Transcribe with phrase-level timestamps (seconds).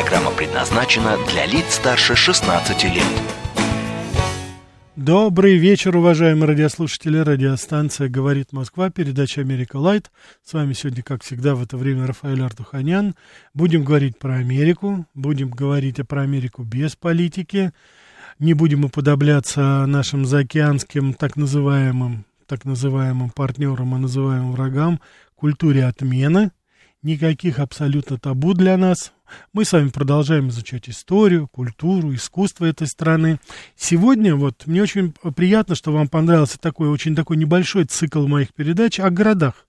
[0.00, 3.02] Программа предназначена для лиц старше 16 лет.
[4.94, 7.18] Добрый вечер, уважаемые радиослушатели.
[7.18, 10.12] Радиостанция «Говорит Москва», передача «Америка Лайт».
[10.44, 13.16] С вами сегодня, как всегда, в это время Рафаэль Артуханян.
[13.54, 17.72] Будем говорить про Америку, будем говорить про Америку без политики,
[18.38, 25.00] не будем уподобляться нашим заокеанским так называемым, так называемым партнерам, а называемым врагам,
[25.34, 26.52] культуре отмены.
[27.02, 29.12] Никаких абсолютно табу для нас.
[29.52, 33.38] Мы с вами продолжаем изучать историю, культуру, искусство этой страны.
[33.76, 38.98] Сегодня вот мне очень приятно, что вам понравился такой очень такой небольшой цикл моих передач
[39.00, 39.67] о городах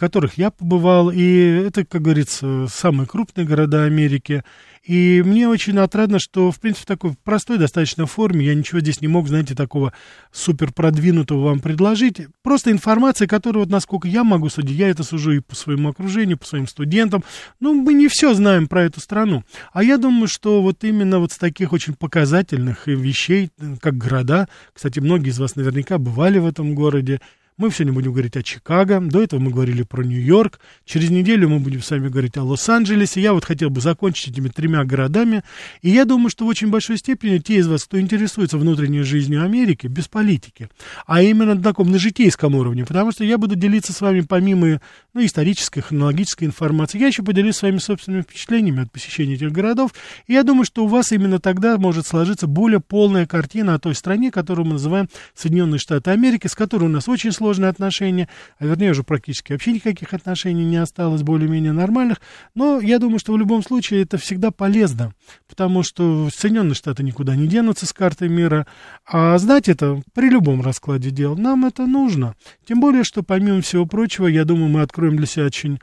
[0.00, 1.22] которых я побывал, и
[1.66, 4.42] это, как говорится, самые крупные города Америки.
[4.82, 9.02] И мне очень отрадно, что, в принципе, в такой простой достаточно форме, я ничего здесь
[9.02, 9.92] не мог, знаете, такого
[10.32, 12.22] супер продвинутого вам предложить.
[12.42, 16.38] Просто информация, которую, вот насколько я могу судить, я это сужу и по своему окружению,
[16.38, 17.22] по своим студентам.
[17.60, 19.44] Ну, мы не все знаем про эту страну.
[19.74, 24.98] А я думаю, что вот именно вот с таких очень показательных вещей, как города, кстати,
[24.98, 27.20] многие из вас наверняка бывали в этом городе,
[27.60, 29.00] мы сегодня будем говорить о Чикаго.
[29.00, 30.60] До этого мы говорили про Нью-Йорк.
[30.86, 33.20] Через неделю мы будем с вами говорить о Лос-Анджелесе.
[33.20, 35.42] Я вот хотел бы закончить этими тремя городами.
[35.82, 39.44] И я думаю, что в очень большой степени те из вас, кто интересуется внутренней жизнью
[39.44, 40.70] Америки, без политики,
[41.06, 44.80] а именно на таком, на житейском уровне, потому что я буду делиться с вами помимо
[45.12, 49.90] ну, исторической, хронологической информации, я еще поделюсь с вами собственными впечатлениями от посещения этих городов.
[50.26, 53.94] И я думаю, что у вас именно тогда может сложиться более полная картина о той
[53.94, 58.28] стране, которую мы называем Соединенные Штаты Америки, с которой у нас очень сложно сложные отношения,
[58.60, 62.20] а вернее уже практически вообще никаких отношений не осталось более-менее нормальных,
[62.54, 65.12] но я думаю, что в любом случае это всегда полезно,
[65.48, 68.68] потому что Соединенные Штаты никуда не денутся с карты мира,
[69.04, 72.36] а знать это при любом раскладе дел нам это нужно.
[72.68, 75.80] Тем более, что помимо всего прочего, я думаю, мы откроем для себя очень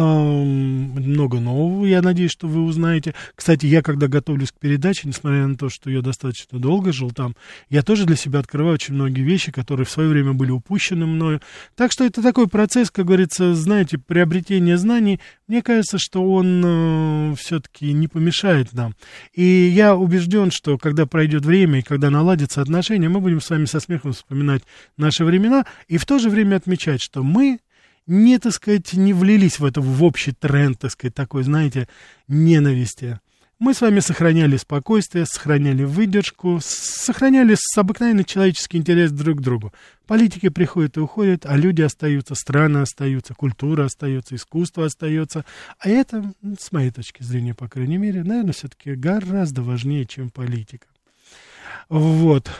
[0.00, 3.14] много нового, я надеюсь, что вы узнаете.
[3.34, 7.34] Кстати, я когда готовлюсь к передаче, несмотря на то, что я достаточно долго жил там,
[7.68, 11.40] я тоже для себя открываю очень многие вещи, которые в свое время были упущены мною.
[11.76, 15.20] Так что это такой процесс, как говорится, знаете, приобретения знаний.
[15.48, 18.94] Мне кажется, что он э, все-таки не помешает нам.
[19.34, 23.66] И я убежден, что когда пройдет время и когда наладятся отношения, мы будем с вами
[23.66, 24.62] со смехом вспоминать
[24.96, 27.58] наши времена и в то же время отмечать, что мы
[28.06, 31.88] не, так сказать, не влились в это, в общий тренд, так сказать, такой, знаете,
[32.28, 33.20] ненависти.
[33.62, 39.72] Мы с вами сохраняли спокойствие, сохраняли выдержку, сохраняли обыкновенный человеческий интерес друг к другу.
[40.08, 45.44] Политики приходят и уходят, а люди остаются, страны остаются, культура остается, искусство остается.
[45.78, 50.88] А это, с моей точки зрения, по крайней мере, наверное, все-таки гораздо важнее, чем политика.
[51.88, 52.50] Вот.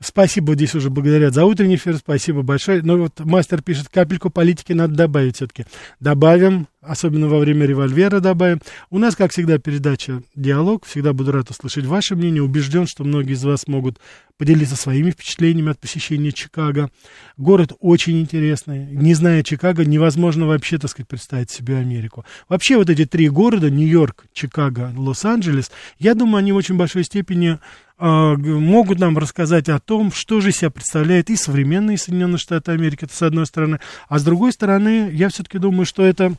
[0.00, 2.82] Спасибо, здесь уже благодарят за утренний эфир, спасибо большое.
[2.82, 5.64] Но вот мастер пишет, капельку политики надо добавить все-таки.
[5.98, 8.60] Добавим, особенно во время револьвера добавим.
[8.90, 10.86] У нас, как всегда, передача «Диалог».
[10.86, 12.44] Всегда буду рад услышать ваше мнение.
[12.44, 13.98] Убежден, что многие из вас могут
[14.36, 16.90] поделиться своими впечатлениями от посещения Чикаго.
[17.36, 18.86] Город очень интересный.
[18.86, 22.24] Не зная Чикаго, невозможно вообще, так сказать, представить себе Америку.
[22.48, 27.58] Вообще вот эти три города, Нью-Йорк, Чикаго, Лос-Анджелес, я думаю, они в очень большой степени
[27.98, 33.14] могут нам рассказать о том, что же себя представляет и современные Соединенные Штаты Америки, это
[33.14, 36.34] с одной стороны, а с другой стороны, я все-таки думаю, что это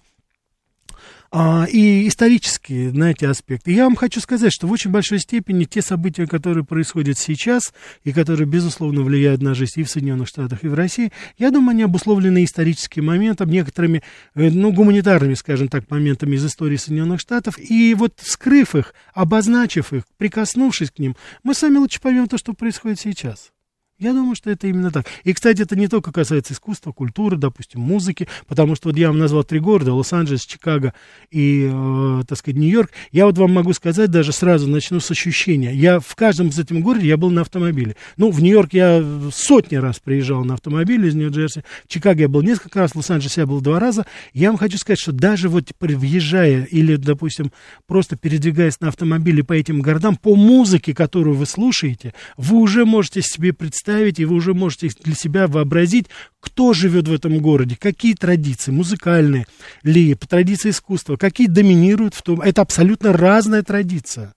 [1.31, 3.71] а, и исторические, знаете, аспекты.
[3.71, 7.71] Я вам хочу сказать, что в очень большой степени те события, которые происходят сейчас,
[8.03, 11.71] и которые, безусловно, влияют на жизнь и в Соединенных Штатах, и в России, я думаю,
[11.71, 14.01] они обусловлены историческим моментом, некоторыми,
[14.33, 19.93] э, ну, гуманитарными, скажем так, моментами из истории Соединенных Штатов, и вот скрыв их, обозначив
[19.93, 23.51] их, прикоснувшись к ним, мы сами лучше поймем то, что происходит сейчас.
[23.99, 25.07] Я думаю, что это именно так.
[25.25, 29.17] И, кстати, это не только касается искусства, культуры, допустим, музыки, потому что вот я вам
[29.17, 30.93] назвал три города, Лос-Анджелес, Чикаго
[31.31, 32.91] и, э, так сказать, Нью-Йорк.
[33.11, 35.73] Я вот вам могу сказать, даже сразу начну с ощущения.
[35.73, 37.97] Я в каждом из этих городе я был на автомобиле.
[38.15, 39.03] Ну, в Нью-Йорк я
[39.33, 41.63] сотни раз приезжал на автомобиле из Нью-Джерси.
[41.83, 44.05] В Чикаго я был несколько раз, в Лос-Анджелесе я был два раза.
[44.31, 47.51] Я вам хочу сказать, что даже вот въезжая или, допустим,
[47.85, 53.21] просто передвигаясь на автомобиле по этим городам, по музыке, которую вы слушаете, вы уже можете
[53.21, 56.05] себе представить, представить, и вы уже можете для себя вообразить,
[56.39, 59.45] кто живет в этом городе, какие традиции, музыкальные
[59.83, 62.41] ли, по традиции искусства, какие доминируют в том.
[62.41, 64.33] Это абсолютно разная традиция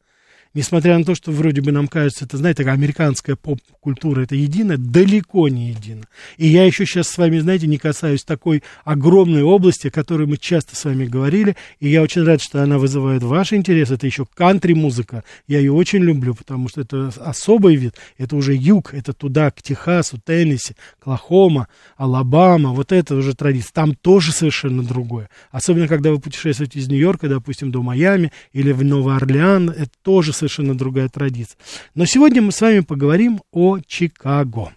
[0.55, 4.77] несмотря на то, что вроде бы нам кажется, это, знаете, такая американская поп-культура, это едино,
[4.77, 6.05] далеко не едино.
[6.37, 10.37] И я еще сейчас с вами, знаете, не касаюсь такой огромной области, о которой мы
[10.37, 13.91] часто с вами говорили, и я очень рад, что она вызывает ваш интерес.
[13.91, 15.25] Это еще кантри-музыка.
[15.47, 17.95] Я ее очень люблю, потому что это особый вид.
[18.19, 22.71] Это уже юг, это туда, к Техасу, Теннесси, Клахома, Алабама.
[22.71, 23.73] Вот это уже традиция.
[23.73, 25.29] Там тоже совершенно другое.
[25.51, 30.33] Особенно, когда вы путешествуете из Нью-Йорка, допустим, до Майами или в Новый Орлеан, это тоже
[30.49, 31.57] совершенно другая традиция.
[31.95, 34.73] Но сегодня мы с вами поговорим о Чикаго.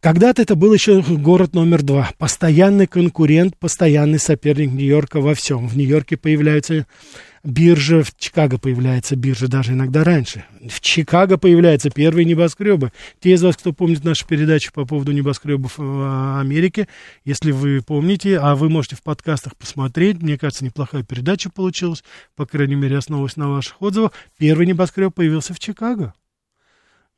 [0.00, 2.10] Когда-то это был еще город номер два.
[2.18, 5.66] Постоянный конкурент, постоянный соперник Нью-Йорка во всем.
[5.66, 6.86] В Нью-Йорке появляются
[7.42, 10.44] биржа, в Чикаго появляется биржа даже иногда раньше.
[10.68, 12.92] В Чикаго появляются первые небоскребы.
[13.18, 16.86] Те из вас, кто помнит нашу передачу по поводу небоскребов в Америке,
[17.24, 22.04] если вы помните, а вы можете в подкастах посмотреть, мне кажется, неплохая передача получилась,
[22.36, 26.14] по крайней мере, основываясь на ваших отзывах, первый небоскреб появился в Чикаго.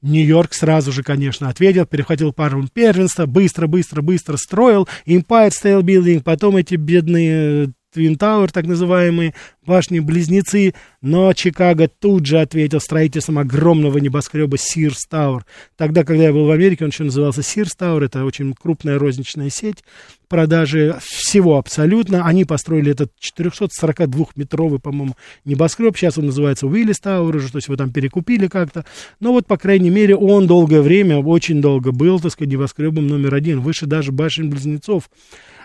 [0.03, 6.23] Нью-Йорк сразу же, конечно, ответил, перехватил пару первенства, быстро, быстро, быстро строил, Empire State Building,
[6.23, 9.35] потом эти бедные Twin Tower, так называемые
[9.67, 15.45] башни-близнецы, но Чикаго тут же ответил строительством огромного небоскреба Sears Tower.
[15.77, 19.51] Тогда, когда я был в Америке, он еще назывался Sears Tower, это очень крупная розничная
[19.51, 19.85] сеть
[20.31, 22.25] продажи всего абсолютно.
[22.25, 27.77] Они построили этот 442-метровый, по-моему, небоскреб, сейчас он называется Уиллис Тауэр уже, то есть его
[27.77, 28.87] там перекупили как-то.
[29.19, 33.35] Но вот, по крайней мере, он долгое время, очень долго был, так сказать, небоскребом номер
[33.35, 35.11] один, выше даже башен-близнецов.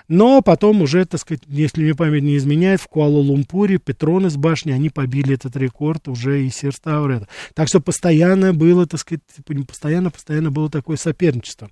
[0.07, 4.71] Но потом уже, так сказать, если мне память не изменяет, в Куала-Лумпуре Петрон из башни,
[4.71, 7.27] они побили этот рекорд уже и Серстауэр.
[7.53, 9.21] Так что постоянно было, так сказать,
[9.67, 11.69] постоянно-постоянно было такое соперничество.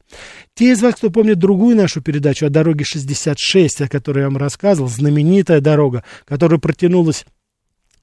[0.55, 4.37] Те из вас, кто помнит другую нашу передачу о дороге 66, о которой я вам
[4.37, 7.25] рассказывал, знаменитая дорога, которая протянулась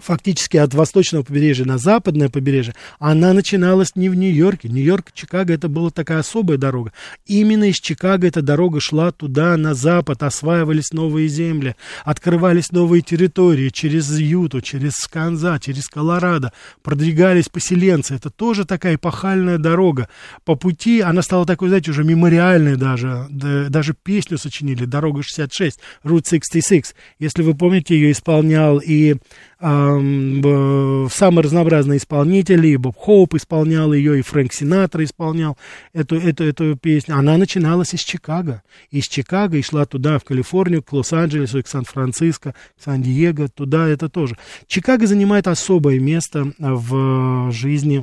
[0.00, 4.68] фактически от восточного побережья на западное побережье, она начиналась не в Нью-Йорке.
[4.68, 6.92] Нью-Йорк, Чикаго, это была такая особая дорога.
[7.26, 13.68] Именно из Чикаго эта дорога шла туда, на запад, осваивались новые земли, открывались новые территории
[13.68, 18.14] через Юту, через Канза, через Колорадо, продвигались поселенцы.
[18.14, 20.08] Это тоже такая эпохальная дорога.
[20.44, 23.26] По пути она стала такой, знаете, уже мемориальной даже.
[23.30, 26.94] Даже песню сочинили «Дорога 66», Route 66.
[27.18, 29.16] Если вы помните, ее исполнял и
[29.60, 35.58] самые разнообразные исполнители, и Боб Хоуп исполнял ее, и Фрэнк Синатра исполнял
[35.92, 37.16] эту, эту, эту песню.
[37.16, 38.62] Она начиналась из Чикаго.
[38.90, 44.08] Из Чикаго и шла туда, в Калифорнию, к Лос-Анджелесу, к Сан-Франциско, к Сан-Диего, туда это
[44.08, 44.38] тоже.
[44.66, 48.02] Чикаго занимает особое место в жизни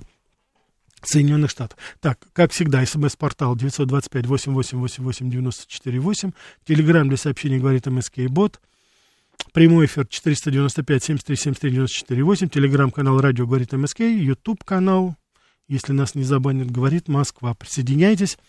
[1.02, 1.80] Соединенных Штатов.
[2.02, 6.34] Так, как всегда, смс-портал 925-8888-94-8,
[6.68, 8.62] телеграмм для сообщений говорит МСК Бот,
[9.54, 12.50] Прямой эфир 495-73-73-94-8.
[12.50, 14.02] Телеграм-канал «Радио говорит МСК».
[14.02, 15.16] Ютуб-канал,
[15.68, 17.54] если нас не забанят, говорит Москва.
[17.54, 18.40] Присоединяйтесь.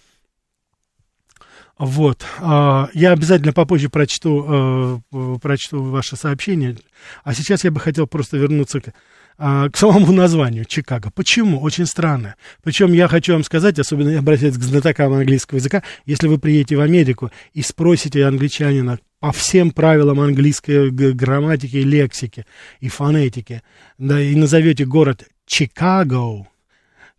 [1.79, 2.25] Вот.
[2.41, 6.77] А, я обязательно попозже прочту, э, прочту ваше сообщение.
[7.23, 8.93] А сейчас я бы хотел просто вернуться к
[9.41, 11.11] а, к самому названию Чикаго.
[11.15, 11.61] Почему?
[11.61, 12.35] Очень странно.
[12.65, 16.81] Причем я хочу вам сказать, особенно обращаясь к знатокам английского языка, если вы приедете в
[16.81, 22.47] Америку и спросите англичанина по всем правилам английской грамматики лексики
[22.81, 23.63] и фонетики,
[23.99, 26.47] да, и назовете город Чикаго,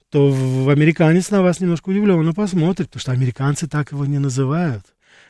[0.10, 0.28] то
[0.70, 4.86] американец на вас немножко удивленно посмотрит, потому что американцы так его не называют.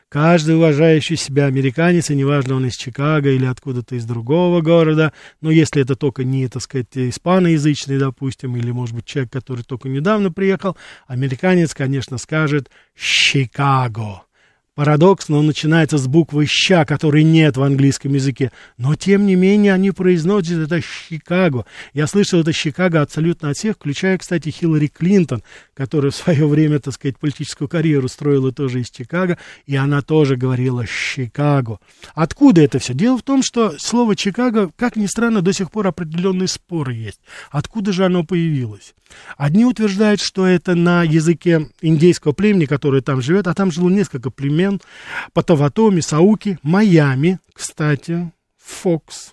[0.08, 5.52] Каждый уважающий себя американец, и неважно, он из Чикаго или откуда-то из другого города, но
[5.52, 10.32] если это только не, так сказать, испаноязычный, допустим, или, может быть, человек, который только недавно
[10.32, 14.22] приехал, американец, конечно, скажет «Чикаго».
[14.80, 18.50] Парадокс, но он начинается с буквы «ща», которой нет в английском языке.
[18.78, 21.66] Но, тем не менее, они произносят это «Чикаго».
[21.92, 25.42] Я слышал это «Чикаго» абсолютно от всех, включая, кстати, Хиллари Клинтон,
[25.80, 30.36] которая в свое время, так сказать, политическую карьеру строила тоже из Чикаго, и она тоже
[30.36, 31.78] говорила «Чикаго».
[32.14, 32.92] Откуда это все?
[32.92, 37.20] Дело в том, что слово «Чикаго», как ни странно, до сих пор определенные споры есть.
[37.50, 38.94] Откуда же оно появилось?
[39.38, 44.28] Одни утверждают, что это на языке индейского племени, которое там живет, а там жило несколько
[44.28, 44.82] племен,
[45.32, 48.30] Потаватоми, Сауки, Майами, кстати,
[48.62, 49.32] Фокс,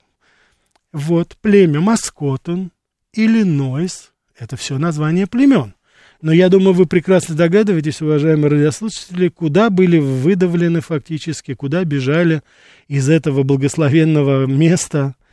[0.93, 2.71] вот, племя Маскотон,
[3.11, 5.73] Иллинойс, это все название племен.
[6.21, 12.41] Но я думаю, вы прекрасно догадываетесь, уважаемые радиослушатели, куда были выдавлены фактически, куда бежали
[12.87, 15.15] из этого благословенного места–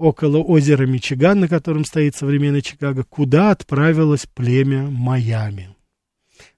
[0.00, 5.76] около озера Мичиган, на котором стоит современный Чикаго, куда отправилось племя Майами.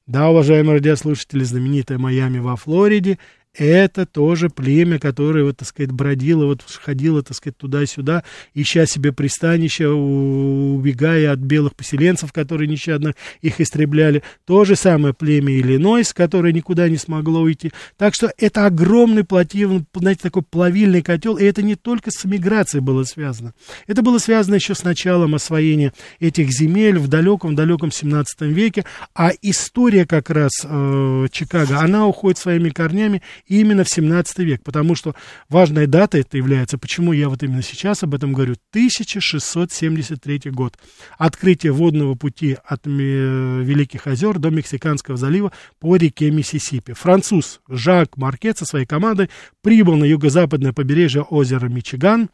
[0.06, 3.18] Да, уважаемые радиослушатели, знаменитая Майами во Флориде
[3.54, 9.12] это тоже племя, которое, вот, так сказать, бродило, вот, ходило, так сказать, туда-сюда, ища себе
[9.12, 14.22] пристанище, убегая от белых поселенцев, которые нещадно их истребляли.
[14.46, 17.72] То же самое племя Иллинойс, которое никуда не смогло уйти.
[17.98, 22.82] Так что это огромный платив, знаете, такой плавильный котел, и это не только с миграцией
[22.82, 23.52] было связано.
[23.86, 30.06] Это было связано еще с началом освоения этих земель в далеком-далеком 17 веке, а история
[30.06, 35.14] как раз э, Чикаго, она уходит своими корнями именно в 17 век, потому что
[35.48, 40.76] важная дата это является, почему я вот именно сейчас об этом говорю, 1673 год.
[41.18, 46.92] Открытие водного пути от Великих озер до Мексиканского залива по реке Миссисипи.
[46.92, 49.30] Француз Жак Маркет со своей командой
[49.62, 52.28] прибыл на юго-западное побережье озера Мичиган,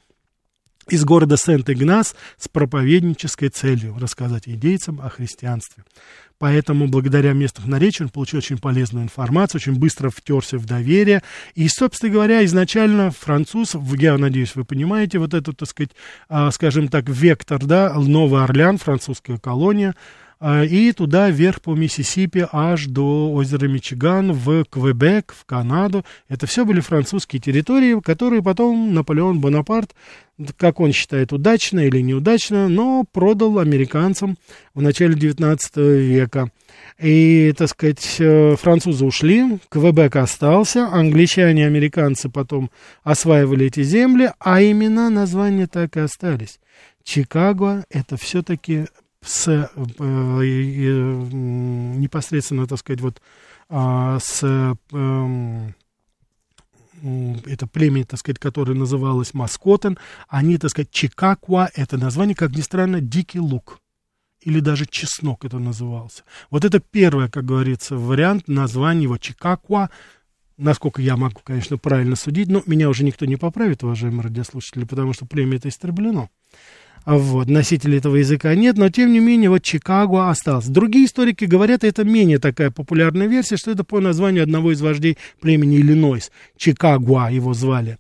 [0.90, 5.85] из города Сент-Игнас с проповеднической целью рассказать индейцам о христианстве.
[6.38, 11.23] Поэтому благодаря местным наречиям он получил очень полезную информацию, очень быстро втерся в доверие.
[11.54, 15.90] И, собственно говоря, изначально француз, я надеюсь, вы понимаете, вот этот, так сказать,
[16.28, 19.97] а, скажем так, вектор, да, Новый Орлеан, французская колония,
[20.40, 26.04] и туда вверх по Миссисипи аж до озера Мичиган в Квебек, в Канаду.
[26.28, 29.95] Это все были французские территории, которые потом Наполеон Бонапарт,
[30.57, 34.38] как он считает, удачно или неудачно, но продал американцам
[34.75, 36.52] в начале 19 века.
[37.00, 42.71] И, так сказать, э, французы ушли, Квебек остался, англичане и американцы потом
[43.02, 46.61] осваивали эти земли, а имена, названия так и остались.
[47.02, 48.87] Чикаго— это все-таки
[49.25, 49.69] с э,
[51.35, 53.21] непосредственно, так сказать, вот
[53.69, 55.75] а, с эм,
[57.47, 59.99] это племя, так сказать, которое называлось Маскотен,
[60.29, 63.81] они, так сказать, Чикаква, это название, как ни странно, дикий лук.
[64.41, 66.23] Или даже чеснок это назывался.
[66.51, 69.91] Вот это первое, как говорится, вариант названия его Чикаква,
[70.57, 75.13] насколько я могу, конечно, правильно судить, но меня уже никто не поправит, уважаемые радиослушатели, потому
[75.13, 76.31] что племя это истреблено.
[77.11, 80.71] Вот, носителей этого языка нет, но тем не менее вот Чикаго остался.
[80.71, 85.17] Другие историки говорят, это менее такая популярная версия, что это по названию одного из вождей
[85.41, 86.31] племени Иллинойс.
[86.59, 87.97] Чикаго его звали.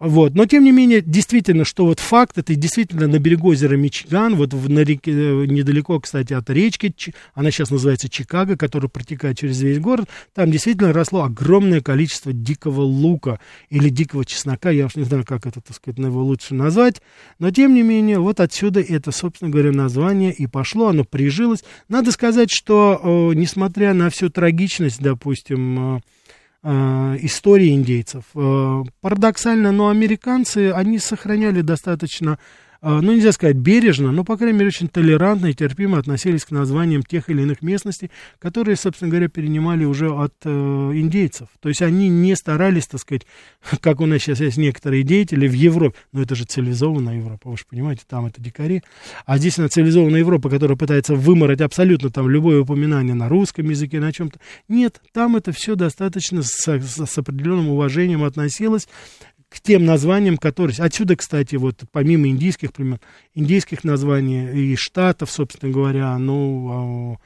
[0.00, 0.34] Вот.
[0.34, 4.54] Но, тем не менее, действительно, что вот факт, это действительно на берегу озера Мичиган, вот
[4.54, 6.94] в, на реке, э, недалеко, кстати, от речки,
[7.34, 12.82] она сейчас называется Чикаго, которая протекает через весь город, там действительно росло огромное количество дикого
[12.82, 13.40] лука
[13.70, 17.02] или дикого чеснока, я уж не знаю, как это, так сказать, его лучше назвать,
[17.40, 21.64] но, тем не менее, вот отсюда это, собственно говоря, название и пошло, оно прижилось.
[21.88, 23.00] Надо сказать, что,
[23.32, 26.00] э, несмотря на всю трагичность, допустим, э,
[26.64, 28.24] истории индейцев.
[28.34, 32.38] Э, парадоксально, но американцы, они сохраняли достаточно
[32.80, 37.02] ну, нельзя сказать бережно, но, по крайней мере, очень толерантно и терпимо относились к названиям
[37.02, 41.48] тех или иных местностей, которые, собственно говоря, перенимали уже от э, индейцев.
[41.60, 43.26] То есть они не старались, так сказать,
[43.80, 47.56] как у нас сейчас есть некоторые деятели в Европе, но это же цивилизованная Европа, вы
[47.56, 48.82] же понимаете, там это дикари,
[49.26, 53.98] а здесь она цивилизованная Европа, которая пытается вымороть абсолютно там любое упоминание на русском языке,
[53.98, 54.38] на чем-то.
[54.68, 58.86] Нет, там это все достаточно с, с, с определенным уважением относилось,
[59.48, 60.76] к тем названиям, которые...
[60.78, 63.00] Отсюда, кстати, вот помимо индийских племен,
[63.34, 67.18] индийских названий и штатов, собственно говоря, ну,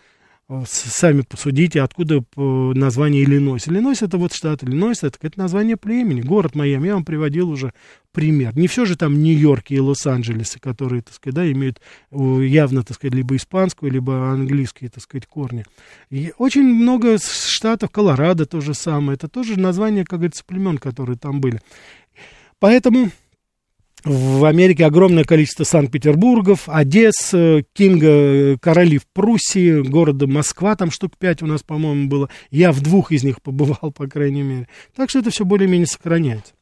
[0.49, 3.69] а, а, сами посудите, откуда название Иллинойс.
[3.69, 6.89] Иллинойс это вот штат Иллинойс, это, это название племени, город Майами.
[6.89, 7.73] Я вам приводил уже
[8.13, 8.57] пример.
[8.57, 13.15] Не все же там Нью-Йорк и Лос-Анджелесы, которые, так сказать, да, имеют явно, так сказать,
[13.15, 15.65] либо испанскую, либо английские, так сказать, корни.
[16.11, 21.17] И очень много штатов, Колорадо то же самое, это тоже название, как говорится, племен, которые
[21.17, 21.61] там были.
[22.63, 23.11] Поэтому
[24.05, 27.35] в Америке огромное количество Санкт-Петербургов, Одесс,
[27.73, 32.31] Кинга, короли в Пруссии, города Москва, там штук пять у нас, по-моему, было.
[32.53, 34.69] Я в двух из них побывал, по крайней мере.
[34.95, 36.53] Так что это все более-менее сохраняется.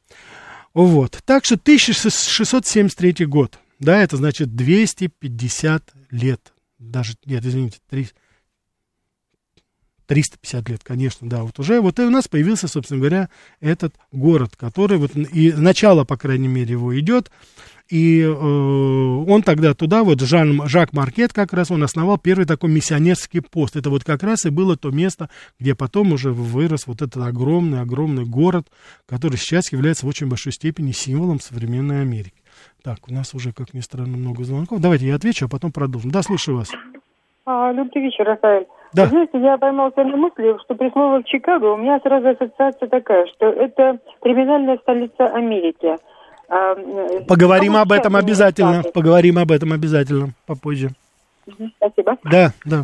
[0.72, 1.20] Вот.
[1.26, 3.58] Так что 1673 год.
[3.78, 6.54] Да, это значит 250 лет.
[6.78, 8.14] Даже, нет, извините, 300.
[10.10, 13.28] 350 лет, конечно, да, вот уже, вот и у нас появился, собственно говоря,
[13.60, 17.30] этот город, который вот, и начало, по крайней мере, его идет,
[17.88, 22.70] и э, он тогда туда, вот Жан, Жак Маркет как раз, он основал первый такой
[22.70, 23.76] миссионерский пост.
[23.76, 28.24] Это вот как раз и было то место, где потом уже вырос вот этот огромный-огромный
[28.24, 28.66] город,
[29.06, 32.42] который сейчас является в очень большой степени символом современной Америки.
[32.82, 34.80] Так, у нас уже, как ни странно, много звонков.
[34.80, 36.10] Давайте я отвечу, а потом продолжим.
[36.10, 36.70] Да, слушаю вас.
[37.46, 38.66] А, добрый вечер, Рафаэль.
[38.92, 39.06] Да.
[39.06, 43.46] знаете, я поймался на мысли, что при слове Чикаго у меня сразу ассоциация такая, что
[43.46, 45.96] это криминальная столица Америки.
[46.48, 46.74] А,
[47.28, 48.80] Поговорим об этом обязательно.
[48.80, 48.92] Штаты.
[48.92, 50.90] Поговорим об этом обязательно попозже.
[51.76, 52.16] Спасибо.
[52.24, 52.82] Да, да.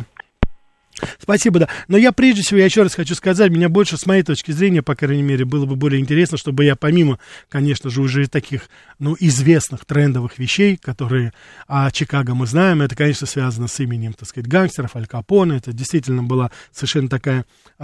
[1.19, 1.69] Спасибо, да.
[1.87, 4.81] Но я прежде всего, я еще раз хочу сказать, меня больше, с моей точки зрения,
[4.81, 9.15] по крайней мере, было бы более интересно, чтобы я помимо, конечно же, уже таких, ну,
[9.19, 11.33] известных трендовых вещей, которые
[11.67, 15.73] о Чикаго мы знаем, это, конечно, связано с именем, так сказать, гангстеров, Аль Капоне, это
[15.73, 17.45] действительно была совершенно такая
[17.79, 17.83] э,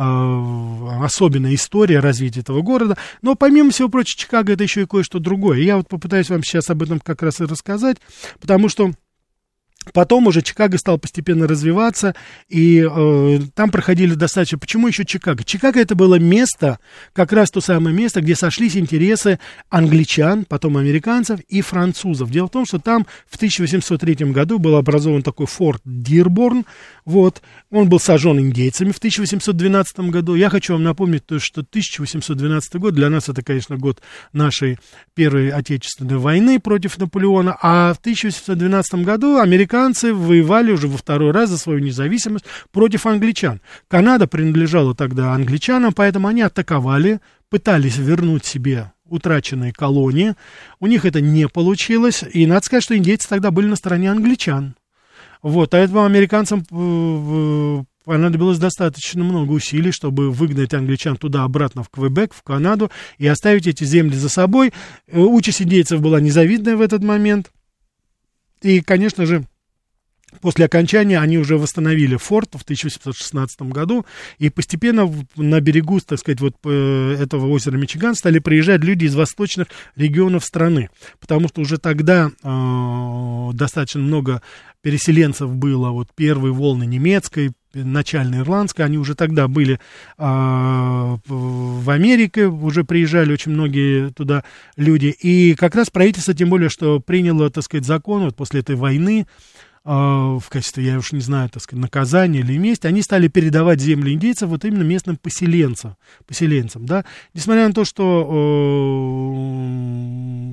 [1.03, 5.59] особенная история развития этого города, но помимо всего прочего, Чикаго это еще и кое-что другое.
[5.59, 7.97] Я вот попытаюсь вам сейчас об этом как раз и рассказать,
[8.39, 8.93] потому что
[9.91, 12.15] Потом уже Чикаго стал постепенно развиваться,
[12.47, 14.57] и э, там проходили достаточно...
[14.57, 15.43] Почему еще Чикаго?
[15.43, 16.79] Чикаго это было место,
[17.11, 22.31] как раз то самое место, где сошлись интересы англичан, потом американцев и французов.
[22.31, 26.65] Дело в том, что там в 1803 году был образован такой форт Дирборн,
[27.05, 30.35] вот, он был сожжен индейцами в 1812 году.
[30.35, 34.77] Я хочу вам напомнить, то, что 1812 год для нас это, конечно, год нашей
[35.13, 41.49] Первой Отечественной войны против Наполеона, а в 1812 году американцы воевали уже во второй раз
[41.49, 43.61] за свою независимость против англичан.
[43.87, 50.33] Канада принадлежала тогда англичанам, поэтому они атаковали, пытались вернуть себе утраченные колонии.
[50.79, 54.75] У них это не получилось, и надо сказать, что индейцы тогда были на стороне англичан.
[55.41, 62.33] Вот, а этого американцам э, понадобилось достаточно много усилий, чтобы выгнать англичан туда-обратно в Квебек,
[62.33, 64.73] в Канаду, и оставить эти земли за собой.
[65.07, 67.51] Э, участь индейцев была незавидная в этот момент.
[68.61, 69.43] И, конечно же,
[70.41, 74.05] После окончания они уже восстановили форт в 1816 году,
[74.39, 79.15] и постепенно на берегу, так сказать, вот э, этого озера Мичиган стали приезжать люди из
[79.15, 84.41] восточных регионов страны, потому что уже тогда э, достаточно много
[84.81, 89.79] переселенцев было, вот первые волны немецкой, начальной ирландской, они уже тогда были
[90.17, 94.43] а, в Америке, уже приезжали очень многие туда
[94.75, 98.75] люди, и как раз правительство, тем более, что приняло, так сказать, закон вот после этой
[98.75, 99.25] войны,
[99.85, 104.13] в качестве, я уж не знаю, так сказать, наказания или мести, они стали передавать земли
[104.13, 108.29] индейцев вот именно местным поселенцам, поселенцам, да, несмотря на то, что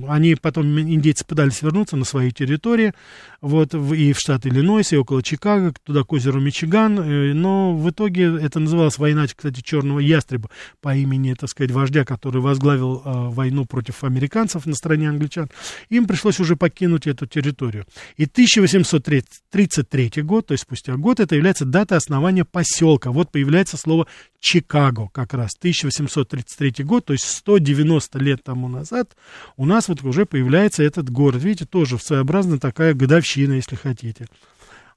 [0.07, 2.93] они потом, индейцы пытались вернуться на свои территории,
[3.41, 7.75] вот, в, и в штат Иллинойс, и около Чикаго, туда к озеру Мичиган, э, но
[7.75, 10.49] в итоге это называлась война, кстати, черного ястреба
[10.81, 15.49] по имени, так сказать, вождя, который возглавил э, войну против американцев на стороне англичан,
[15.89, 17.85] им пришлось уже покинуть эту территорию.
[18.17, 19.21] И 1803
[19.51, 23.11] 1933 год, то есть спустя год, это является дата основания поселка.
[23.11, 24.07] Вот появляется слово
[24.39, 25.51] Чикаго как раз.
[25.57, 29.15] 1833 год, то есть 190 лет тому назад
[29.57, 31.43] у нас вот уже появляется этот город.
[31.43, 34.27] Видите, тоже своеобразная такая годовщина, если хотите.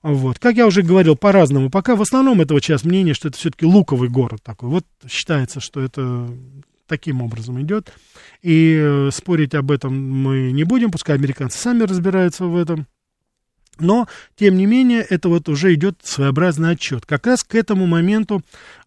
[0.02, 0.38] Вот.
[0.38, 1.70] Как я уже говорил, по-разному.
[1.70, 4.68] Пока в основном этого сейчас мнение, что это все-таки луковый город такой.
[4.68, 6.28] Вот считается, что это
[6.86, 7.92] таким образом идет.
[8.42, 12.86] И э, спорить об этом мы не будем, пускай американцы сами разбираются в этом.
[13.78, 17.06] Но, тем не менее, это вот уже идет своеобразный отчет.
[17.06, 18.42] Как раз к этому моменту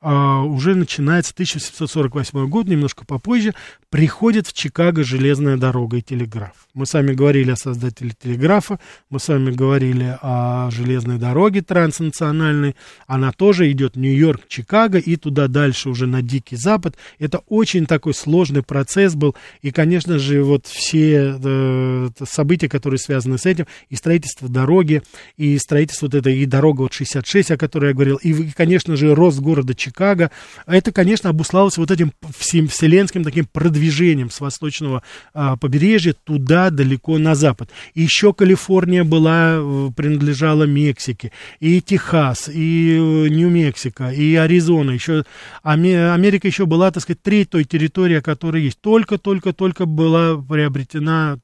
[0.09, 3.53] а, уже начинается 1748 год, немножко попозже,
[3.89, 6.67] приходит в Чикаго железная дорога и телеграф.
[6.73, 12.77] Мы с вами говорили о создателе телеграфа, мы с вами говорили о железной дороге транснациональной.
[13.05, 16.95] Она тоже идет Нью-Йорк, Чикаго и туда дальше уже на Дикий Запад.
[17.19, 19.35] Это очень такой сложный процесс был.
[19.61, 25.03] И, конечно же, вот все э, события, которые связаны с этим, и строительство дороги,
[25.35, 29.13] и строительство вот этой, и дорога вот 66, о которой я говорил, и, конечно же,
[29.13, 30.29] рост города Чикаго, Чикаго.
[30.67, 35.01] Это, конечно, обуславливалось вот этим всем вселенским таким продвижением с восточного
[35.33, 37.69] а, побережья туда, далеко на запад.
[37.95, 44.91] Еще Калифорния была, э, принадлежала Мексике, и Техас, и э, Нью-Мексико, и Аризона.
[44.91, 45.23] Еще,
[45.63, 48.79] Америка еще была, так сказать, треть той территории, которая есть.
[48.81, 51.39] Только-только-только была приобретена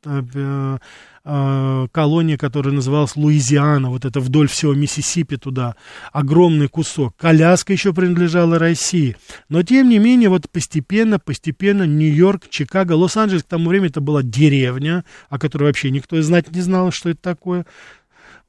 [1.26, 5.76] э, колония, которая называлась Луизиана, вот это вдоль всего Миссисипи туда,
[6.12, 7.16] огромный кусок.
[7.18, 9.16] Коляска еще принадлежала России.
[9.50, 14.24] Но, тем не менее, вот постепенно, постепенно Нью-Йорк, Чикаго, Лос-Анджелес к тому времени это была
[14.24, 17.66] деревня, о которой вообще никто знать не знал, что это такое.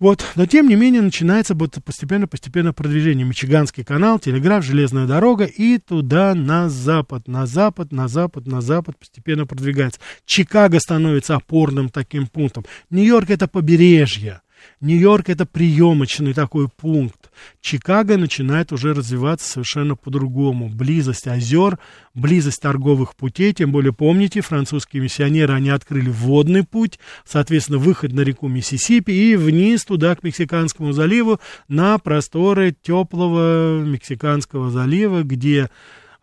[0.01, 3.25] Вот, но тем не менее начинается постепенно-постепенно продвижение.
[3.25, 8.99] Мичиганский канал, телеграф, железная дорога и туда на запад, на запад, на запад, на запад
[8.99, 10.01] постепенно продвигается.
[10.27, 12.65] Чикаго становится опорным таким пунктом.
[12.91, 14.41] Нью-Йорк это побережье.
[14.81, 17.31] Нью-Йорк это приемочный такой пункт.
[17.61, 20.69] Чикаго начинает уже развиваться совершенно по-другому.
[20.69, 21.79] Близость озер,
[22.15, 28.21] близость торговых путей, тем более помните, французские миссионеры, они открыли водный путь, соответственно, выход на
[28.21, 35.71] реку Миссисипи и вниз туда, к Мексиканскому заливу, на просторы теплого Мексиканского залива, где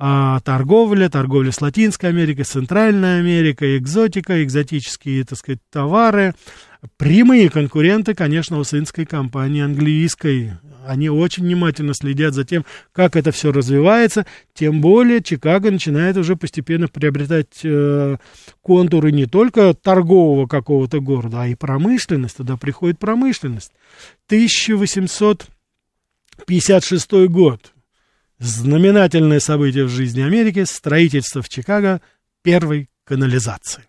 [0.04, 6.34] а, торговля, торговля с Латинской Америкой, Центральной Америкой, экзотика, экзотические, так сказать, товары,
[6.98, 10.54] прямые конкуренты, конечно, у сынской компании английской.
[10.86, 14.26] Они очень внимательно следят за тем, как это все развивается.
[14.54, 18.18] Тем более Чикаго начинает уже постепенно приобретать э,
[18.62, 22.38] контуры не только торгового какого-то города, а и промышленность.
[22.38, 23.74] Туда приходит промышленность.
[24.28, 27.74] 1856 год.
[28.40, 32.02] Знаменательное событие в жизни Америки– строительство в Чикаго
[32.42, 33.84] первой канализации.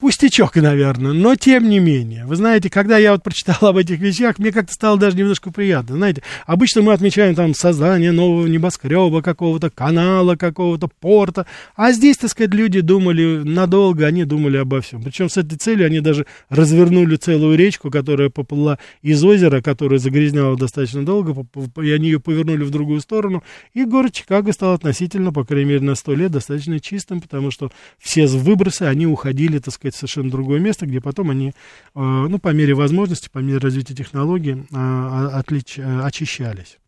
[0.00, 2.24] Пустячок, наверное, но тем не менее.
[2.24, 5.96] Вы знаете, когда я вот прочитал об этих вещах, мне как-то стало даже немножко приятно.
[5.96, 11.44] Знаете, обычно мы отмечаем там создание нового небоскреба, какого-то канала, какого-то порта.
[11.76, 15.02] А здесь, так сказать, люди думали надолго, они думали обо всем.
[15.02, 20.56] Причем с этой целью они даже развернули целую речку, которая поплыла из озера, которое загрязняло
[20.56, 21.36] достаточно долго,
[21.76, 23.44] и они ее повернули в другую сторону.
[23.74, 27.70] И город Чикаго стал относительно, по крайней мере, на сто лет достаточно чистым, потому что
[27.98, 31.52] все выбросы, они уходили, так сказать, совершенно другое место, где потом они, э,
[31.94, 36.78] ну, по мере возможности, по мере развития технологий, э, отлич, э, очищались.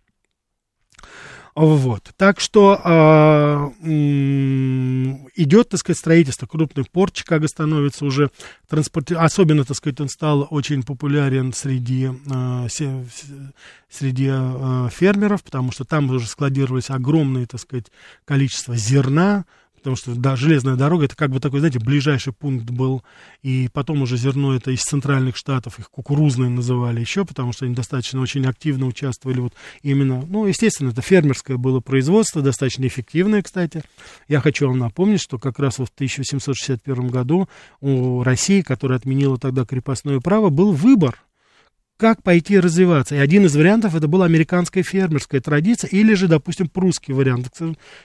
[1.54, 2.12] Вот.
[2.16, 3.70] Так что э,
[5.36, 6.46] идет, так сказать, строительство.
[6.46, 8.30] Крупный порт Чикаго становится уже
[8.68, 9.12] транспорт...
[9.12, 12.08] Особенно, так сказать, он стал очень популярен среди,
[13.90, 14.28] среди
[14.90, 17.92] фермеров, потому что там уже складировались огромное, так сказать,
[18.24, 19.44] количество зерна,
[19.82, 23.02] потому что да, железная дорога это как бы такой, знаете, ближайший пункт был,
[23.42, 27.74] и потом уже зерно это из центральных штатов, их кукурузные называли еще, потому что они
[27.74, 33.82] достаточно очень активно участвовали вот именно, ну, естественно, это фермерское было производство, достаточно эффективное, кстати.
[34.28, 37.48] Я хочу вам напомнить, что как раз вот в 1761 году
[37.80, 41.18] у России, которая отменила тогда крепостное право, был выбор–
[41.96, 43.14] как пойти развиваться.
[43.14, 47.48] И один из вариантов это была американская фермерская традиция или же, допустим, прусский вариант.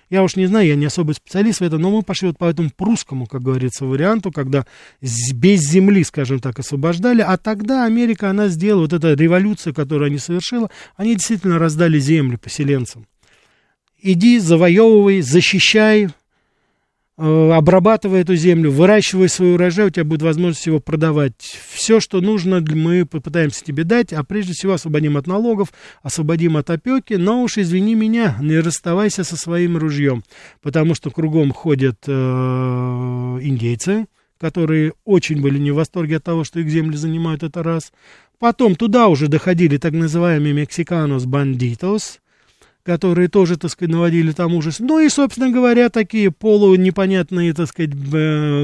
[0.10, 2.46] Я уж не знаю, я не особый специалист в этом, но мы пошли вот по
[2.46, 4.66] этому прусскому, как говорится, варианту, когда
[5.02, 10.20] без земли, скажем так, освобождали, а тогда Америка, она сделала вот эта революция, которую они
[10.20, 13.08] совершила, они действительно раздали земли поселенцам.
[14.00, 16.10] Иди, завоевывай, защищай,
[17.18, 21.34] обрабатывая эту землю, выращивая свой урожай, у тебя будет возможность его продавать.
[21.74, 26.70] Все, что нужно, мы попытаемся тебе дать, а прежде всего освободим от налогов, освободим от
[26.70, 30.24] опеки, но уж извини меня, не расставайся со своим ружьем,
[30.62, 34.06] потому что кругом ходят э, индейцы,
[34.40, 37.92] которые очень были не в восторге от того, что их земли занимают, это раз.
[38.38, 42.20] Потом туда уже доходили так называемые мексиканос бандитос,
[42.88, 44.80] которые тоже, так сказать, наводили там ужас.
[44.80, 47.92] Ну и, собственно говоря, такие полунепонятные, так сказать,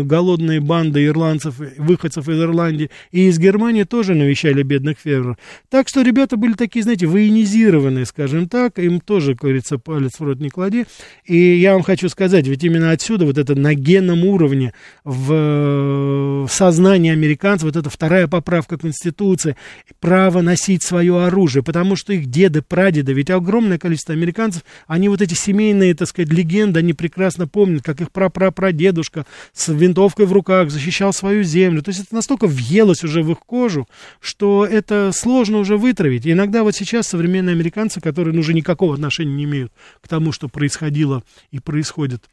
[0.08, 5.36] голодные банды ирландцев, выходцев из Ирландии и из Германии тоже навещали бедных фермеров.
[5.70, 10.24] Так что ребята были такие, знаете, военизированные, скажем так, им тоже, как говорится, палец в
[10.24, 10.86] рот не клади.
[11.26, 17.12] И я вам хочу сказать, ведь именно отсюда вот это на генном уровне в сознании
[17.12, 19.58] американцев, вот эта вторая поправка Конституции,
[20.00, 25.21] право носить свое оружие, потому что их деды, прадеды, ведь огромное количество американцев, они вот
[25.21, 30.71] эти семейные, так сказать, легенды, они прекрасно помнят, как их прапрапрадедушка с винтовкой в руках
[30.71, 31.82] защищал свою землю.
[31.82, 33.88] То есть это настолько въелось уже в их кожу,
[34.19, 36.26] что это сложно уже вытравить.
[36.26, 39.71] И иногда вот сейчас современные американцы, которые ну, уже никакого отношения не имеют
[40.02, 42.23] к тому, что происходило и происходит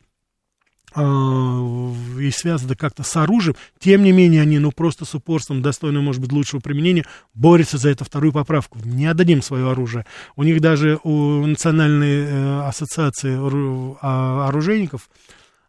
[0.96, 6.20] и связано как-то с оружием, тем не менее они, ну, просто с упорством, достойным, может
[6.20, 8.78] быть, лучшего применения, борются за эту вторую поправку.
[8.84, 10.04] Не отдадим свое оружие.
[10.36, 13.38] У них даже у Национальной э, ассоциации
[14.02, 15.08] а, оружейников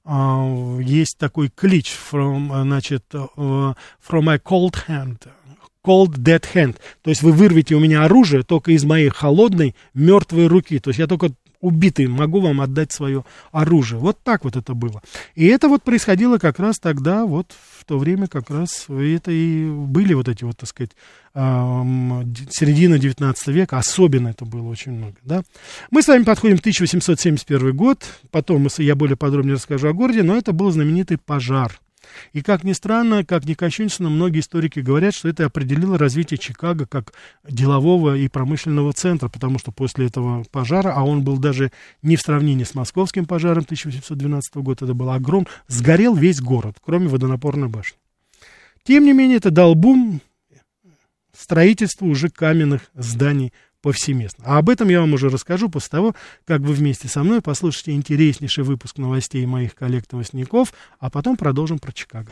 [0.05, 3.75] э, есть такой клич from, значит, э, from
[4.09, 5.27] my cold hand,
[5.83, 6.77] cold dead hand.
[7.01, 10.79] То есть вы вырвете у меня оружие только из моей холодной мертвой руки.
[10.79, 13.99] То есть я только убитый, могу вам отдать свое оружие.
[13.99, 15.01] Вот так вот это было.
[15.35, 19.69] И это вот происходило как раз тогда, вот в то время как раз это и
[19.69, 20.91] были вот эти вот, так сказать,
[21.33, 25.43] середина 19 века, особенно это было очень много, да.
[25.89, 30.35] Мы с вами подходим к 1871 год, потом я более подробнее расскажу о городе, но
[30.35, 31.79] это был знаменитый пожар
[32.33, 36.85] и как ни странно, как ни кощунственно, многие историки говорят, что это определило развитие Чикаго
[36.85, 37.13] как
[37.47, 41.71] делового и промышленного центра, потому что после этого пожара, а он был даже
[42.01, 47.07] не в сравнении с московским пожаром 1812 года, это был огром, сгорел весь город, кроме
[47.07, 47.97] водонапорной башни.
[48.83, 50.21] Тем не менее, это дал бум
[51.35, 54.43] строительству уже каменных зданий повсеместно.
[54.47, 56.15] А об этом я вам уже расскажу после того,
[56.45, 61.91] как вы вместе со мной послушаете интереснейший выпуск новостей моих коллег-новостников, а потом продолжим про
[61.91, 62.29] Чикаго.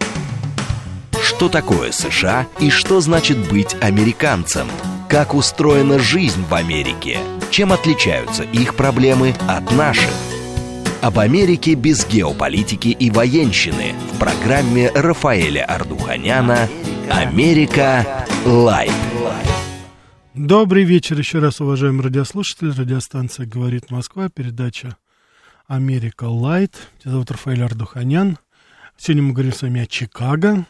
[1.22, 4.68] Что такое США и что значит быть американцем?
[5.08, 7.18] Как устроена жизнь в Америке?
[7.52, 10.12] Чем отличаются их проблемы от наших?
[11.02, 16.68] Об Америке без геополитики и военщины в программе Рафаэля Ардуханяна
[17.10, 18.92] Америка Лайт.
[20.40, 22.70] Добрый вечер еще раз, уважаемые радиослушатели.
[22.70, 24.96] Радиостанция «Говорит Москва», передача
[25.68, 26.72] «Америка Лайт».
[27.04, 28.38] Меня зовут Рафаэль Ардуханян.
[28.96, 30.64] Сегодня мы говорим с вами о Чикаго.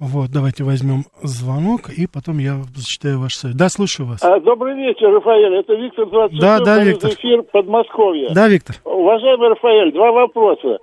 [0.00, 3.58] Вот, давайте возьмем звонок, и потом я зачитаю ваш совет.
[3.58, 4.24] Да, слушаю вас.
[4.24, 5.52] А, добрый вечер, Рафаэль.
[5.52, 7.10] Это Виктор 26 да, да, Виктор.
[7.10, 8.32] эфир Подмосковья.
[8.32, 8.76] Да, Виктор.
[8.84, 10.78] Уважаемый Рафаэль, два вопроса.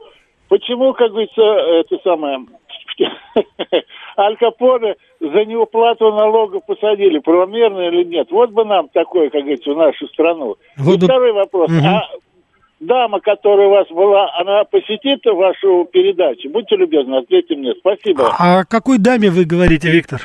[0.47, 2.37] Почему, как говорится, это самое...
[4.17, 8.27] Аль Капоне за неуплату налогов посадили, правомерно или нет?
[8.31, 10.55] Вот бы нам такое, как говорится, в нашу страну.
[10.77, 11.69] Вот И второй вопрос.
[11.69, 11.85] Угу.
[11.85, 12.01] А
[12.79, 16.49] дама, которая у вас была, она посетит вашу передачу?
[16.49, 17.73] Будьте любезны, ответьте мне.
[17.79, 18.35] Спасибо.
[18.37, 20.21] А о какой даме вы говорите, Виктор?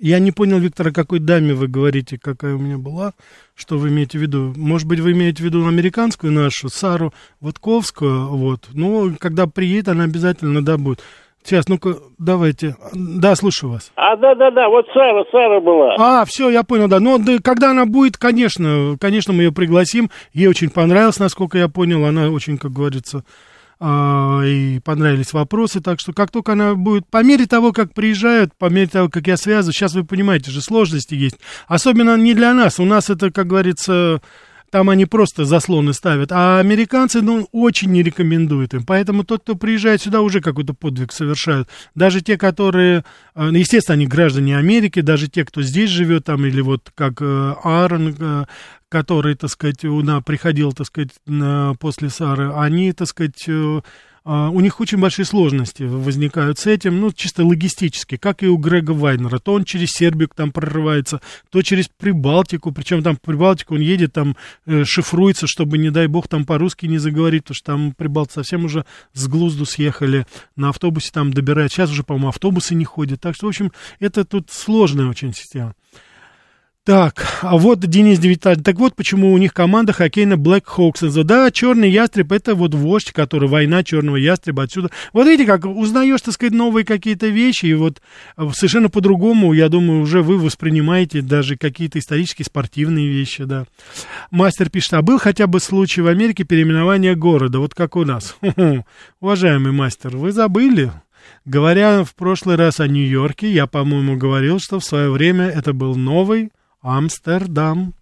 [0.00, 3.12] Я не понял, Виктор, о какой даме вы говорите, какая у меня была,
[3.54, 4.54] что вы имеете в виду.
[4.56, 8.68] Может быть, вы имеете в виду американскую нашу, Сару Водковскую, вот.
[8.72, 11.00] Ну, когда приедет, она обязательно, да, будет.
[11.42, 12.76] Сейчас, ну-ка, давайте.
[12.94, 13.92] Да, слушаю вас.
[13.96, 15.96] А, да-да-да, вот Сара, Сара была.
[15.98, 16.98] А, все, я понял, да.
[16.98, 20.10] Ну, да, когда она будет, конечно, конечно, мы ее пригласим.
[20.32, 22.06] Ей очень понравилось, насколько я понял.
[22.06, 23.24] Она очень, как говорится,
[23.82, 25.80] и понравились вопросы.
[25.80, 29.26] Так что, как только она будет, по мере того, как приезжают, по мере того, как
[29.26, 31.38] я связываю, сейчас вы понимаете же, сложности есть.
[31.66, 32.78] Особенно не для нас.
[32.78, 34.20] У нас это, как говорится,
[34.70, 36.30] там они просто заслоны ставят.
[36.32, 38.84] А американцы, ну, очень не рекомендуют им.
[38.84, 41.68] Поэтому тот, кто приезжает сюда, уже какой-то подвиг совершают.
[41.94, 46.46] Даже те, которые, э, ну, естественно, они граждане Америки, даже те, кто здесь живет, там,
[46.46, 48.44] или вот как э, Аарон, э,
[48.90, 51.10] который, так сказать, на, приходил, так сказать,
[51.78, 53.48] после Сары, они, так сказать,
[54.22, 58.58] а, у них очень большие сложности возникают с этим, ну, чисто логистически, как и у
[58.58, 59.38] Грега Вайнера.
[59.38, 64.12] То он через Сербию там прорывается, то через Прибалтику, причем там в Прибалтику он едет,
[64.12, 68.34] там э, шифруется, чтобы, не дай бог, там по-русски не заговорить, потому что там прибалты
[68.34, 71.72] совсем уже с глузду съехали, на автобусе там добирают.
[71.72, 73.20] Сейчас уже, по-моему, автобусы не ходят.
[73.20, 75.74] Так что, в общем, это тут сложная очень система.
[76.86, 78.56] Так, а вот Денис Девятаж.
[78.64, 81.24] Так вот, почему у них команда хоккейна Black Hawks.
[81.24, 84.90] Да, черный ястреб это вот вождь, который война черного ястреба отсюда.
[85.12, 88.00] Вот видите, как узнаешь, так сказать, новые какие-то вещи, и вот
[88.38, 93.66] э, совершенно по-другому, я думаю, уже вы воспринимаете даже какие-то исторические спортивные вещи, да.
[94.30, 98.36] Мастер пишет, а был хотя бы случай в Америке переименования города, вот как у нас.
[99.20, 100.90] Уважаемый мастер, вы забыли?
[101.44, 105.94] Говоря в прошлый раз о Нью-Йорке, я, по-моему, говорил, что в свое время это был
[105.94, 106.50] новый
[106.82, 107.94] Амстердам.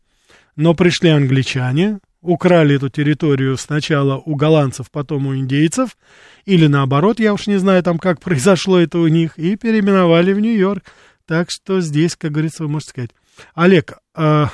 [0.57, 5.97] Но пришли англичане, украли эту территорию сначала у голландцев, потом у индейцев,
[6.45, 10.41] или наоборот, я уж не знаю там, как произошло это у них, и переименовали в
[10.41, 10.85] Нью-Йорк.
[11.27, 13.11] Так что здесь, как говорится, вы можете сказать.
[13.55, 14.51] Олег, а,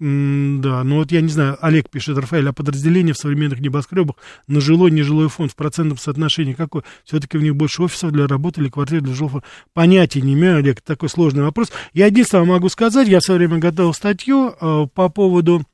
[0.00, 4.58] да, ну вот я не знаю, Олег пишет, Рафаэль, а подразделение в современных небоскребах на
[4.58, 6.84] жилой, нежилой фонд в процентном соотношении какое?
[7.04, 10.80] Все-таки в них больше офисов для работы или квартир для жилого Понятия не имею, Олег,
[10.80, 11.70] такой сложный вопрос.
[11.92, 15.66] Я единственное могу сказать, я в свое время готовил статью э, по поводу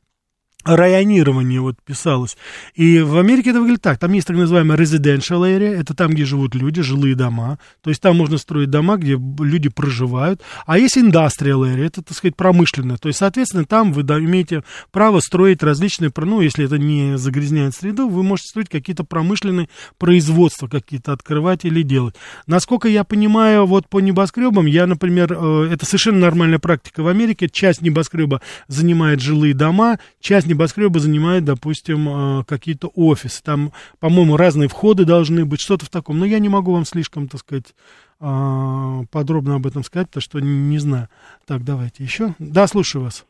[0.67, 2.37] районирование вот писалось.
[2.75, 3.99] И в Америке это выглядит так.
[3.99, 7.59] Там есть так называемая residential area, это там, где живут люди, жилые дома.
[7.83, 10.43] То есть там можно строить дома, где люди проживают.
[10.67, 12.97] А есть industrial area, это, так сказать, промышленное.
[12.97, 18.09] То есть, соответственно, там вы имеете право строить различные, ну, если это не загрязняет среду,
[18.09, 22.17] вы можете строить какие-то промышленные производства, какие-то открывать или делать.
[22.47, 27.49] Насколько я понимаю, вот по небоскребам, я, например, э, это совершенно нормальная практика в Америке,
[27.49, 33.43] часть небоскреба занимает жилые дома, часть небоскреба занимают, допустим, а, какие-то офисы.
[33.43, 36.19] Там, по-моему, разные входы должны быть, что-то в таком.
[36.19, 37.75] Но я не могу вам слишком, так сказать,
[38.21, 41.09] а, подробно об этом сказать, потому что не знаю.
[41.47, 42.35] Так, давайте еще.
[42.39, 43.27] Да, слушаю вас.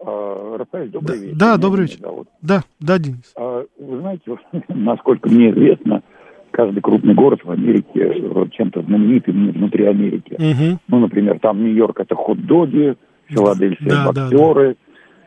[0.00, 1.36] А, Рафаэль, добрый да, вечер.
[1.36, 2.00] Да, добрый вечер.
[2.40, 3.34] Да, да, Денис.
[3.36, 4.36] Вы знаете,
[4.68, 6.02] насколько мне известно,
[6.50, 10.34] каждый крупный город в Америке чем-то знаменитый внутри Америки.
[10.34, 10.78] Угу.
[10.88, 14.76] Ну, например, там Нью-Йорк это хот-доги, Филадельфия да, боксеры,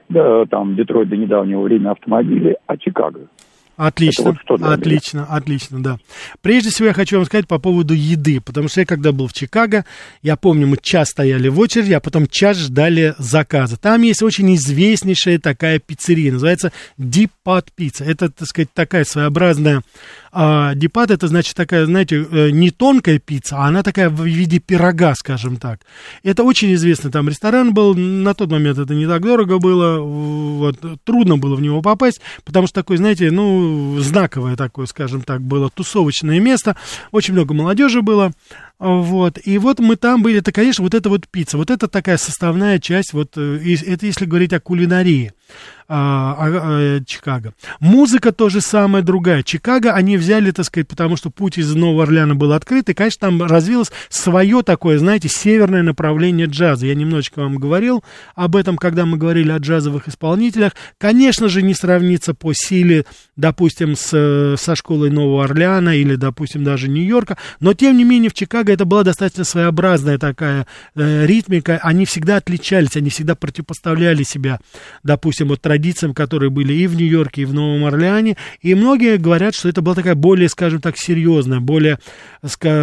[0.10, 3.22] да, там Детройт до недавнего времени автомобили, а Чикаго.
[3.78, 6.00] Отлично, вот отлично, отлично, да.
[6.42, 9.34] Прежде всего я хочу вам сказать по поводу еды, потому что я когда был в
[9.34, 9.86] Чикаго,
[10.24, 13.78] я помню, мы час стояли в очереди, а потом час ждали заказа.
[13.78, 18.04] Там есть очень известнейшая такая пиццерия, называется Deep Pot Pizza.
[18.04, 19.84] Это, так сказать, такая своеобразная
[20.40, 24.60] а дипат это значит такая, знаете, э, не тонкая пицца, а она такая в виде
[24.60, 25.80] пирога, скажем так.
[26.22, 30.78] Это очень известный там ресторан был, на тот момент это не так дорого было, вот,
[31.04, 33.67] трудно было в него попасть, потому что такое, знаете, ну,
[34.00, 36.76] знаковое такое, скажем так, было тусовочное место,
[37.12, 38.32] очень много молодежи было,
[38.80, 39.40] Вот.
[39.44, 42.80] И вот мы там были, это, конечно, вот это вот пицца, вот это такая составная
[42.80, 45.32] часть, вот, э, это если говорить о кулинарии
[45.90, 47.54] а, а, а, Чикаго.
[47.80, 49.42] Музыка тоже самая другая.
[49.42, 53.22] Чикаго они взяли, так сказать, потому что путь из Нового Орлеана был открыт, и, конечно,
[53.22, 56.88] там развилось свое такое, знаете, северное направление джаза.
[56.88, 58.04] Я немножечко вам говорил
[58.36, 60.74] об этом, когда мы говорили о джазовых исполнителях.
[60.98, 63.06] Конечно же, не сравнится по силе,
[63.38, 68.34] допустим, с, со школой Нового Орлеана или, допустим, даже Нью-Йорка, но, тем не менее, в
[68.34, 71.80] Чикаго это была достаточно своеобразная такая э, ритмика.
[71.82, 74.60] Они всегда отличались, они всегда противопоставляли себя,
[75.04, 78.36] допустим, вот традициям, которые были и в Нью-Йорке, и в Новом Орлеане.
[78.62, 82.00] И многие говорят, что это была такая более, скажем так, серьезная, более,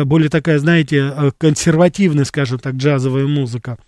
[0.04, 3.78] более такая, знаете, э, консервативная, скажем так, джазовая музыка.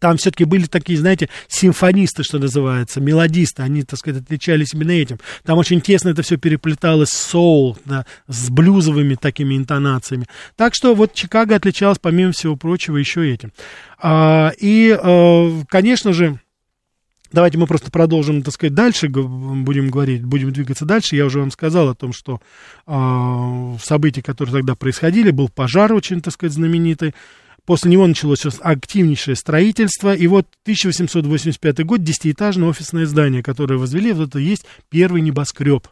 [0.00, 5.18] Там все-таки были такие, знаете, симфонисты, что называется, мелодисты, они, так сказать, отличались именно этим.
[5.44, 10.26] Там очень тесно это все переплеталось с соул, да, с блюзовыми такими интонациями.
[10.56, 13.52] Так что вот Чикаго отличалась, помимо всего прочего, еще этим.
[13.98, 16.38] А, и, а, конечно же,
[17.34, 21.16] Давайте мы просто продолжим, так сказать, дальше, будем говорить, будем двигаться дальше.
[21.16, 22.40] Я уже вам сказал о том, что
[22.86, 27.12] э, события, которые тогда происходили, был пожар очень, так сказать, знаменитый.
[27.66, 30.14] После него началось активнейшее строительство.
[30.14, 35.88] И вот 1885 год, десятиэтажное офисное здание, которое возвели, вот это есть первый небоскреб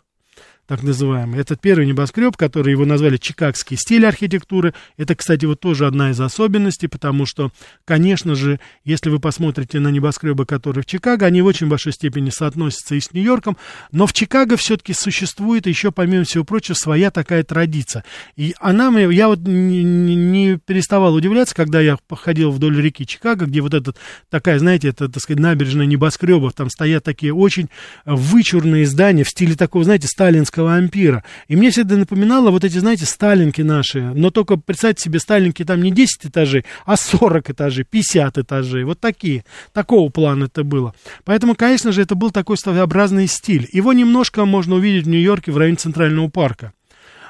[0.72, 1.38] так называемый.
[1.38, 4.72] Это первый небоскреб, который его назвали чикагский стиль архитектуры.
[4.96, 7.52] Это, кстати, вот тоже одна из особенностей, потому что,
[7.84, 12.30] конечно же, если вы посмотрите на небоскребы, которые в Чикаго, они в очень большой степени
[12.30, 13.58] соотносятся и с Нью-Йорком,
[13.90, 18.02] но в Чикаго все-таки существует еще, помимо всего прочего, своя такая традиция.
[18.36, 23.44] И она мне, я вот не, не переставал удивляться, когда я походил вдоль реки Чикаго,
[23.44, 23.98] где вот этот
[24.30, 27.68] такая, знаете, это, так сказать, набережная небоскребов, там стоят такие очень
[28.06, 31.24] вычурные здания в стиле такого, знаете, сталинского сталинского ампира.
[31.48, 34.00] И мне всегда напоминало вот эти, знаете, сталинки наши.
[34.14, 38.84] Но только представьте себе, сталинки там не 10 этажей, а 40 этажей, 50 этажей.
[38.84, 39.44] Вот такие.
[39.72, 40.94] Такого плана это было.
[41.24, 43.68] Поэтому, конечно же, это был такой своеобразный стиль.
[43.72, 46.72] Его немножко можно увидеть в Нью-Йорке в районе Центрального парка.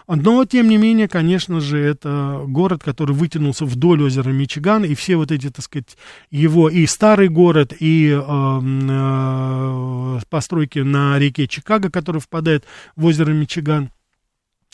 [0.07, 5.17] Но, тем не менее, конечно же, это город, который вытянулся вдоль озера Мичиган, и все
[5.17, 5.97] вот эти, так сказать,
[6.31, 12.65] его и старый город, и э, э, постройки на реке Чикаго, который впадает
[12.97, 13.91] в озеро Мичиган,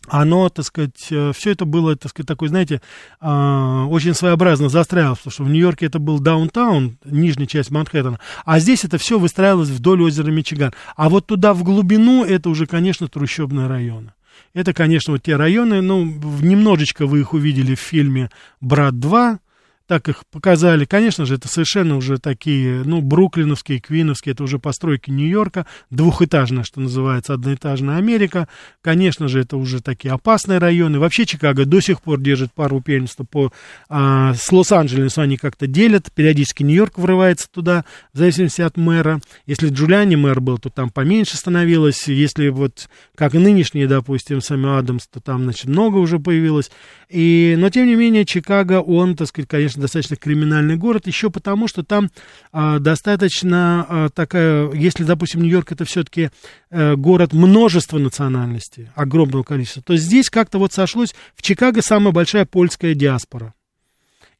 [0.07, 2.81] оно, так сказать, э, все это было, так сказать, такой, знаете,
[3.21, 8.59] э, очень своеобразно застраивалось, потому что в Нью-Йорке это был даунтаун, нижняя часть Манхэттена, а
[8.59, 10.73] здесь это все выстраивалось вдоль озера Мичиган.
[10.97, 14.13] А вот туда в глубину это уже, конечно, трущобные районы.
[14.59, 18.29] Это, конечно, вот те районы, ну, немножечко вы их увидели в фильме
[18.61, 19.39] «Брат 2»,
[19.89, 20.85] так их показали.
[20.85, 26.81] Конечно же, это совершенно уже такие, ну, бруклиновские, квиновские, это уже постройки Нью-Йорка, двухэтажная, что
[26.81, 28.49] называется, одноэтажная Америка.
[28.83, 30.99] Конечно же, это уже такие опасные районы.
[30.99, 33.51] Вообще Чикаго до сих пор держит пару первенства по...
[33.89, 39.21] А, с Лос-Анджелесом они как-то делят, периодически Нью-Йорк врывается туда, в зависимости от мэра.
[39.47, 42.09] Если Джулиани мэр был, то там поменьше становилось.
[42.09, 46.71] Если вот, как и нынешний, допустим, Сами Адамс, то там, значит, много уже появилось.
[47.09, 51.69] И, но, тем не менее, Чикаго, он, так сказать, конечно, достаточно криминальный город, еще потому,
[51.69, 52.11] что там
[52.53, 56.31] а, достаточно а, такая, если, допустим, Нью-Йорк это все-таки
[56.71, 62.45] а, город множества национальностей, огромного количества, то здесь как-то вот сошлось, в Чикаго самая большая
[62.45, 63.55] польская диаспора.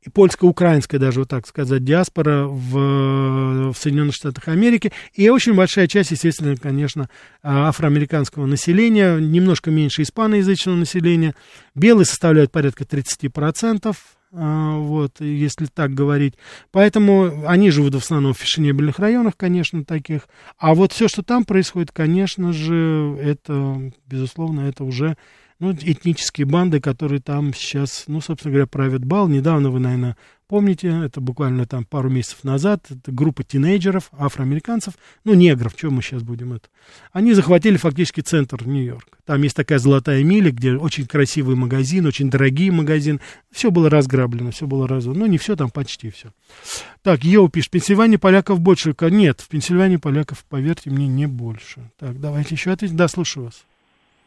[0.01, 5.89] И польско-украинская даже, вот так сказать, диаспора в, в Соединенных Штатах Америки, и очень большая
[5.89, 7.09] часть, естественно, конечно,
[7.43, 11.35] афроамериканского населения, немножко меньше испаноязычного населения,
[11.75, 16.35] белые составляют порядка 30%, а, вот, если так говорить.
[16.71, 20.29] Поэтому они живут в основном в фешенебельных районах, конечно, таких.
[20.59, 25.17] А вот все, что там происходит, конечно же, это, безусловно, это уже
[25.61, 29.29] ну, этнические банды, которые там сейчас, ну, собственно говоря, правят бал.
[29.29, 30.17] Недавно вы, наверное,
[30.49, 36.03] помните, это буквально там пару месяцев назад, это группа тинейджеров, афроамериканцев, ну, негров, что мы
[36.03, 36.69] сейчас будем это.
[37.13, 39.19] Они захватили фактически центр Нью-Йорка.
[39.25, 43.21] Там есть такая золотая миля, где очень красивый магазин, очень дорогие магазин.
[43.53, 45.27] Все было разграблено, все было разорвано.
[45.27, 46.33] Ну, не все, там почти все.
[47.03, 48.95] Так, Йоу пишет, в Пенсильвании поляков больше.
[49.01, 51.91] Нет, в Пенсильвании поляков, поверьте мне, не больше.
[51.99, 52.97] Так, давайте еще ответить.
[52.97, 53.65] Да, слушаю вас.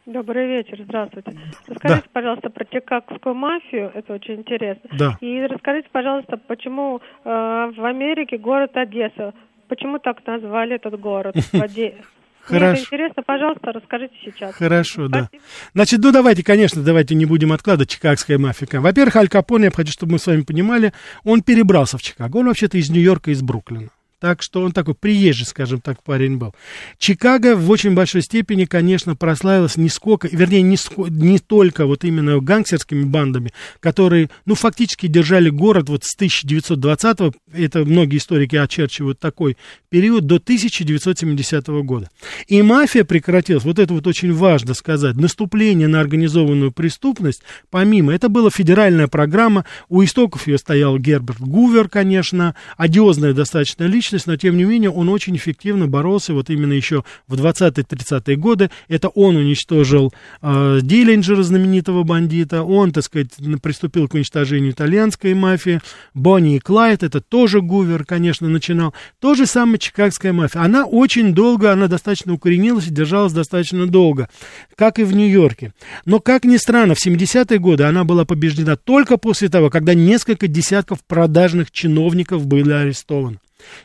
[0.06, 1.32] Добрый вечер, здравствуйте.
[1.68, 2.10] Расскажите, да.
[2.12, 4.90] пожалуйста, про чикагскую мафию, это очень интересно.
[4.98, 5.16] Да.
[5.20, 9.32] И расскажите, пожалуйста, почему э, в Америке город Одесса,
[9.68, 11.36] почему так назвали этот город?
[11.52, 11.92] Хорошо.
[12.50, 14.52] Мне это интересно, пожалуйста, расскажите сейчас.
[14.56, 15.28] Хорошо, Спасибо.
[15.32, 15.38] да.
[15.74, 18.80] Значит, ну давайте, конечно, давайте не будем откладывать чикагская мафия.
[18.80, 20.92] Во-первых, Аль Капоне, я хочу, чтобы мы с вами понимали,
[21.22, 22.38] он перебрался в Чикаго.
[22.38, 23.90] Он вообще-то из Нью-Йорка, из Бруклина.
[24.22, 26.54] Так что он такой приезжий, скажем так, парень был.
[26.96, 32.04] Чикаго в очень большой степени, конечно, прославилась не сколько, вернее, не, ско, не только вот
[32.04, 39.18] именно гангстерскими бандами, которые, ну, фактически держали город вот с 1920-го, это многие историки очерчивают
[39.18, 39.56] такой
[39.88, 42.08] период, до 1970 года.
[42.46, 48.28] И мафия прекратилась, вот это вот очень важно сказать, наступление на организованную преступность, помимо, это
[48.28, 54.56] была федеральная программа, у истоков ее стоял Герберт Гувер, конечно, одиозная достаточно личность, но тем
[54.56, 58.70] не менее он очень эффективно боролся вот именно еще в 20-30-е годы.
[58.88, 63.30] Это он уничтожил э, Диллинджера, знаменитого бандита, он, так сказать,
[63.62, 65.80] приступил к уничтожению итальянской мафии,
[66.14, 68.94] Бонни и Клайд, это тоже Гувер, конечно, начинал.
[69.20, 70.60] То же самое чикагская мафия.
[70.60, 74.28] Она очень долго, она достаточно укоренилась и держалась достаточно долго,
[74.76, 75.72] как и в Нью-Йорке.
[76.04, 80.48] Но, как ни странно, в 70-е годы она была побеждена только после того, когда несколько
[80.48, 83.38] десятков продажных чиновников были арестованы.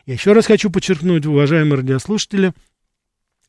[0.06, 2.54] Я еще раз хочу подчеркнуть, уважаемые радиослушатели,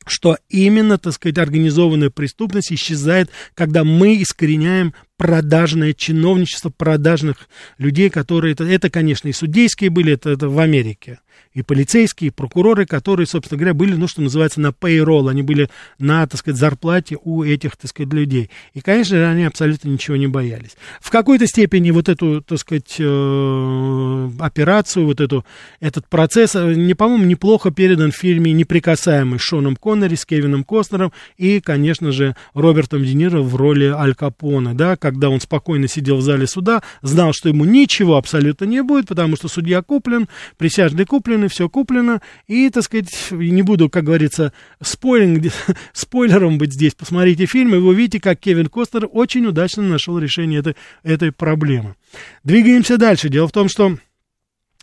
[0.05, 8.53] что именно, так сказать, организованная преступность исчезает, когда мы искореняем продажное чиновничество продажных людей, которые,
[8.53, 11.19] это, это конечно, и судейские были, это, это в Америке
[11.53, 15.69] и полицейские, и прокуроры, которые, собственно говоря, были, ну, что называется, на payroll, они были
[15.97, 18.51] на, так сказать, зарплате у этих, так сказать, людей.
[18.73, 20.77] И, конечно, они абсолютно ничего не боялись.
[21.01, 25.43] В какой-то степени вот эту, так сказать, э, операцию, вот эту,
[25.79, 30.63] этот процесс, э, не, по-моему, неплохо передан в фильме «Неприкасаемый» с Шоном Коннери, с Кевином
[30.63, 35.87] Костнером и, конечно же, Робертом Де Ниро в роли Аль Капоне, да, когда он спокойно
[35.87, 40.27] сидел в зале суда, знал, что ему ничего абсолютно не будет, потому что судья куплен,
[40.57, 45.53] присяжный куплен, все куплено, и, так сказать, не буду, как говорится, спойлинг,
[45.93, 50.59] спойлером быть здесь, посмотрите фильм, и вы увидите, как Кевин Костер очень удачно нашел решение
[50.59, 51.95] этой, этой проблемы.
[52.43, 53.29] Двигаемся дальше.
[53.29, 53.97] Дело в том, что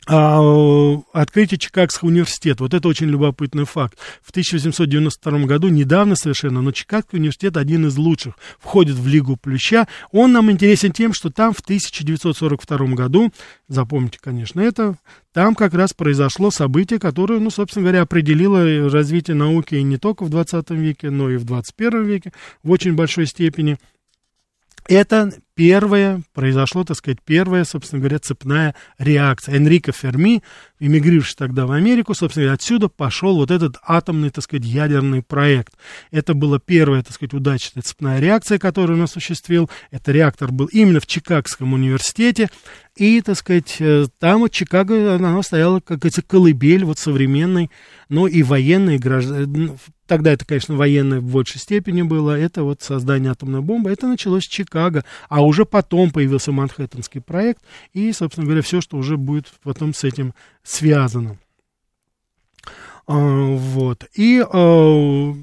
[0.06, 2.62] открытие Чикагского университета.
[2.62, 3.98] Вот это очень любопытный факт.
[4.22, 9.88] В 1892 году, недавно совершенно, но Чикагский университет один из лучших, входит в Лигу Плюща.
[10.12, 13.32] Он нам интересен тем, что там в 1942 году,
[13.68, 14.96] запомните, конечно, это,
[15.32, 20.30] там как раз произошло событие, которое, ну, собственно говоря, определило развитие науки не только в
[20.30, 22.32] 20 веке, но и в 21 веке
[22.62, 23.78] в очень большой степени.
[24.88, 29.56] Это первое, произошло, так сказать, первая, собственно говоря, цепная реакция.
[29.56, 30.42] Энрико Ферми,
[30.78, 35.74] эмигрировавший тогда в Америку, собственно говоря, отсюда пошел вот этот атомный, так сказать, ядерный проект.
[36.10, 39.68] Это была первая, так сказать, удачная цепная реакция, которую он осуществил.
[39.90, 42.48] Этот реактор был именно в Чикагском университете.
[42.96, 47.70] И, так сказать, э, там вот Чикаго, она стояла, как говорится, колыбель вот современной,
[48.08, 49.52] но и военной, граждан...
[49.52, 49.76] Ну,
[50.06, 54.44] тогда это, конечно, военное в большей степени было, это вот создание атомной бомбы, это началось
[54.44, 59.46] с Чикаго, а уже потом появился Манхэттенский проект, и, собственно говоря, все, что уже будет
[59.62, 60.32] потом с этим
[60.62, 61.38] связано.
[63.06, 64.06] А, вот.
[64.14, 65.34] И а,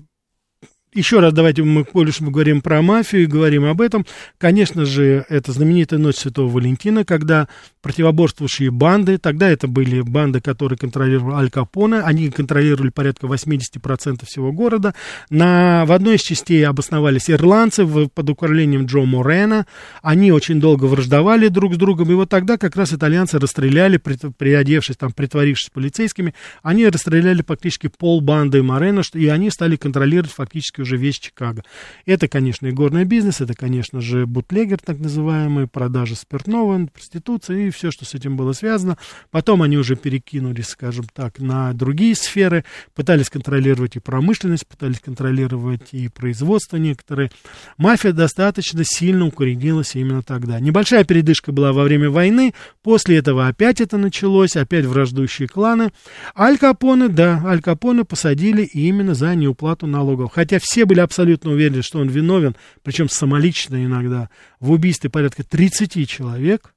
[0.93, 4.05] еще раз давайте мы, коль мы говорим про мафию и говорим об этом,
[4.37, 7.47] конечно же, это знаменитая ночь Святого Валентина, когда
[7.81, 14.51] противоборствующие банды, тогда это были банды, которые контролировали Аль Капоне, они контролировали порядка 80% всего
[14.51, 14.93] города.
[15.29, 19.65] На, в одной из частей обосновались ирландцы в, под управлением Джо Морена,
[20.01, 24.97] они очень долго враждовали друг с другом, и вот тогда как раз итальянцы расстреляли, приодевшись,
[24.97, 30.97] там, притворившись полицейскими, они расстреляли практически пол банды Морена, и они стали контролировать фактически уже
[30.97, 31.63] весь Чикаго.
[32.05, 37.69] Это, конечно, и горный бизнес, это, конечно же, бутлегер, так называемый, продажа спиртного, проституция и
[37.71, 38.97] все, что с этим было связано.
[39.31, 42.63] Потом они уже перекинулись, скажем так, на другие сферы,
[42.93, 47.31] пытались контролировать и промышленность, пытались контролировать и производство некоторые.
[47.77, 50.59] Мафия достаточно сильно укоренилась именно тогда.
[50.59, 55.91] Небольшая передышка была во время войны, после этого опять это началось, опять враждующие кланы.
[56.37, 60.31] Аль Капоне, да, Аль Капоне посадили именно за неуплату налогов.
[60.33, 66.09] Хотя все были абсолютно уверены, что он виновен, причем самолично иногда, в убийстве порядка 30
[66.09, 66.73] человек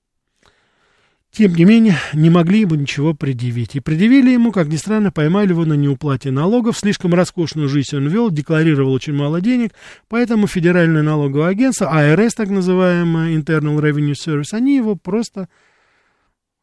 [1.36, 3.76] тем не менее, не могли ему ничего предъявить.
[3.76, 6.78] И предъявили ему, как ни странно, поймали его на неуплате налогов.
[6.78, 9.72] Слишком роскошную жизнь он вел, декларировал очень мало денег,
[10.08, 15.50] поэтому Федеральное налоговое агентство, АРС, так называемое, Internal Revenue Service, они его просто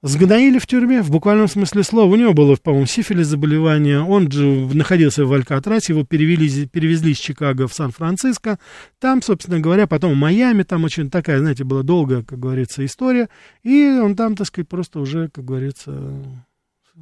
[0.06, 2.12] Сгноили в тюрьме, в буквальном смысле слова.
[2.12, 4.01] У него было, по-моему, сифилис заболевание.
[4.01, 8.60] Он же находился в Алькатрасе, его перевели, перевезли из Чикаго в Сан-Франциско.
[8.99, 13.30] Там, собственно говоря, потом в Майами, там очень такая, знаете, была долгая, как говорится, история.
[13.64, 16.14] И он там, так сказать, просто уже, как говорится,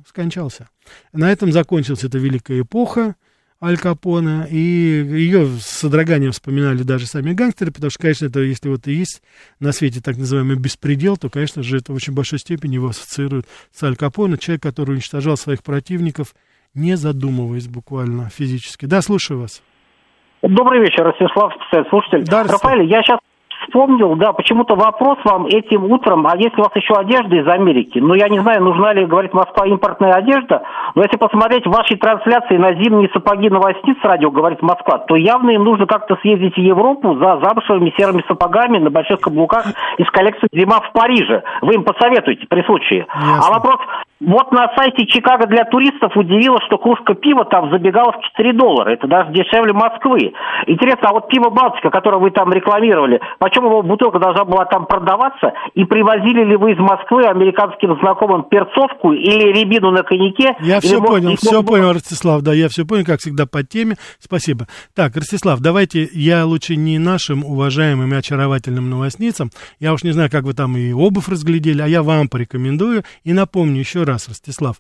[0.07, 0.69] скончался.
[1.11, 3.15] На этом закончилась эта великая эпоха.
[3.63, 8.69] Аль Капоне, и ее с содроганием вспоминали даже сами гангстеры, потому что, конечно, это, если
[8.69, 9.21] вот и есть
[9.59, 13.45] на свете так называемый беспредел, то, конечно же, это в очень большой степени его ассоциируют
[13.71, 16.33] с Аль Капоне, человек, который уничтожал своих противников,
[16.73, 18.87] не задумываясь буквально физически.
[18.87, 19.61] Да, слушаю вас.
[20.41, 21.53] Добрый вечер, Ростислав,
[21.89, 22.23] слушатель.
[22.23, 23.19] Да, Рафаэль, я сейчас
[23.61, 27.99] вспомнил, да, почему-то вопрос вам этим утром, а если у вас еще одежда из Америки?
[27.99, 30.63] Ну, я не знаю, нужна ли, говорит Москва, импортная одежда,
[30.95, 35.63] но если посмотреть ваши трансляции на зимние сапоги новостниц радио, говорит Москва, то явно им
[35.63, 39.65] нужно как-то съездить в Европу за замшевыми серыми сапогами на больших каблуках
[39.97, 41.43] из коллекции «Зима в Париже».
[41.61, 43.05] Вы им посоветуете при случае.
[43.13, 43.47] Ясно.
[43.47, 43.79] А вопрос,
[44.21, 48.91] вот на сайте Чикаго для туристов удивило, что кружка пива там забегала в 4 доллара.
[48.91, 50.33] Это даже дешевле Москвы.
[50.67, 54.85] Интересно, а вот пиво Балтика, которое вы там рекламировали, почем его бутылка должна была там
[54.85, 55.53] продаваться?
[55.73, 60.55] И привозили ли вы из Москвы американским знакомым перцовку или рябину на коньяке?
[60.59, 61.77] Я все может, понял, все было...
[61.77, 63.95] понял, Ростислав, да, я все понял, как всегда, по теме.
[64.19, 64.67] Спасибо.
[64.95, 69.49] Так, Ростислав, давайте я лучше не нашим уважаемым и очаровательным новостницам,
[69.79, 73.33] я уж не знаю, как вы там и обувь разглядели, а я вам порекомендую и
[73.33, 74.79] напомню еще раз, раз, Ростислав.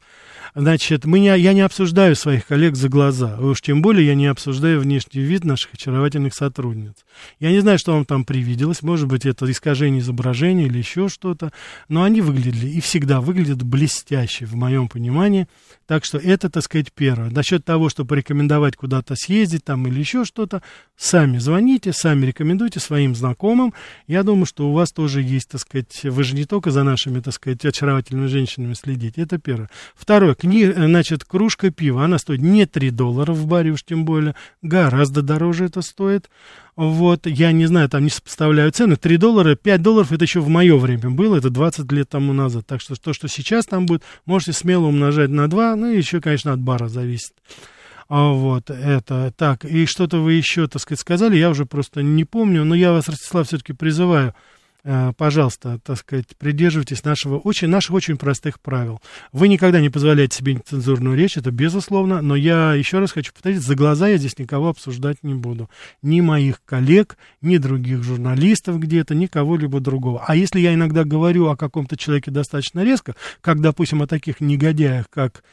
[0.53, 3.37] Значит, мы не, я не обсуждаю своих коллег за глаза.
[3.39, 6.93] Уж тем более я не обсуждаю внешний вид наших очаровательных сотрудниц.
[7.39, 8.81] Я не знаю, что вам там привиделось.
[8.81, 11.53] Может быть, это искажение изображения или еще что-то.
[11.87, 15.47] Но они выглядели и всегда выглядят блестяще, в моем понимании.
[15.87, 17.29] Так что это, так сказать, первое.
[17.29, 20.61] Насчет того, что порекомендовать куда-то съездить там или еще что-то,
[20.97, 23.73] сами звоните, сами рекомендуйте своим знакомым.
[24.07, 27.21] Я думаю, что у вас тоже есть, так сказать, вы же не только за нашими,
[27.21, 29.21] так сказать, очаровательными женщинами следите.
[29.21, 29.69] Это первое.
[29.95, 34.33] Второе, кни, значит, кружка пива, она стоит не 3 доллара в баре уж тем более,
[34.63, 36.31] гораздо дороже это стоит.
[36.75, 38.95] Вот, я не знаю, там не сопоставляю цены.
[38.95, 42.65] 3 доллара, 5 долларов, это еще в мое время было, это 20 лет тому назад.
[42.65, 46.21] Так что то, что сейчас там будет, можете смело умножать на 2, ну и еще,
[46.21, 47.33] конечно, от бара зависит.
[48.09, 52.25] А вот, это, так, и что-то вы еще, так сказать, сказали, я уже просто не
[52.25, 54.33] помню, но я вас, Ростислав, все-таки призываю,
[55.17, 59.01] пожалуйста, так сказать, придерживайтесь нашего очень, наших очень простых правил.
[59.31, 63.61] Вы никогда не позволяете себе нецензурную речь, это безусловно, но я еще раз хочу повторить,
[63.61, 65.69] за глаза я здесь никого обсуждать не буду.
[66.01, 70.23] Ни моих коллег, ни других журналистов где-то, ни кого-либо другого.
[70.27, 75.09] А если я иногда говорю о каком-то человеке достаточно резко, как, допустим, о таких негодяях,
[75.09, 75.43] как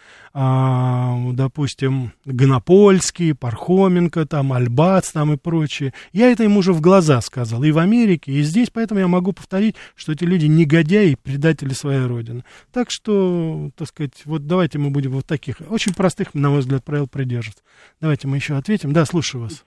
[0.41, 5.93] а, допустим, Гонопольский, Пархоменко, там, Альбац, там и прочие.
[6.13, 9.18] Я это им уже в глаза сказал, и в Америке, и здесь, поэтому я могу
[9.33, 12.43] повторить, что эти люди негодяи предатели своей родины.
[12.73, 16.85] Так что, так сказать, вот давайте мы будем вот таких, очень простых, на мой взгляд,
[16.85, 17.63] правил придерживаться.
[18.01, 18.93] Давайте мы еще ответим.
[18.93, 19.65] Да, слушаю вас.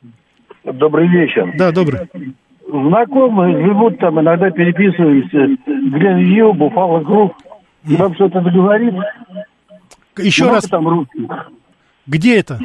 [0.63, 1.53] Добрый вечер.
[1.57, 2.01] Да, добрый.
[2.67, 5.57] Знакомые живут там, иногда переписываемся.
[5.65, 7.33] Гленвью, Баффало Гроув.
[7.83, 8.93] Вам что-то говорит?
[10.17, 10.65] Еще Много раз.
[10.65, 11.51] Там русских?
[12.07, 12.59] Где это?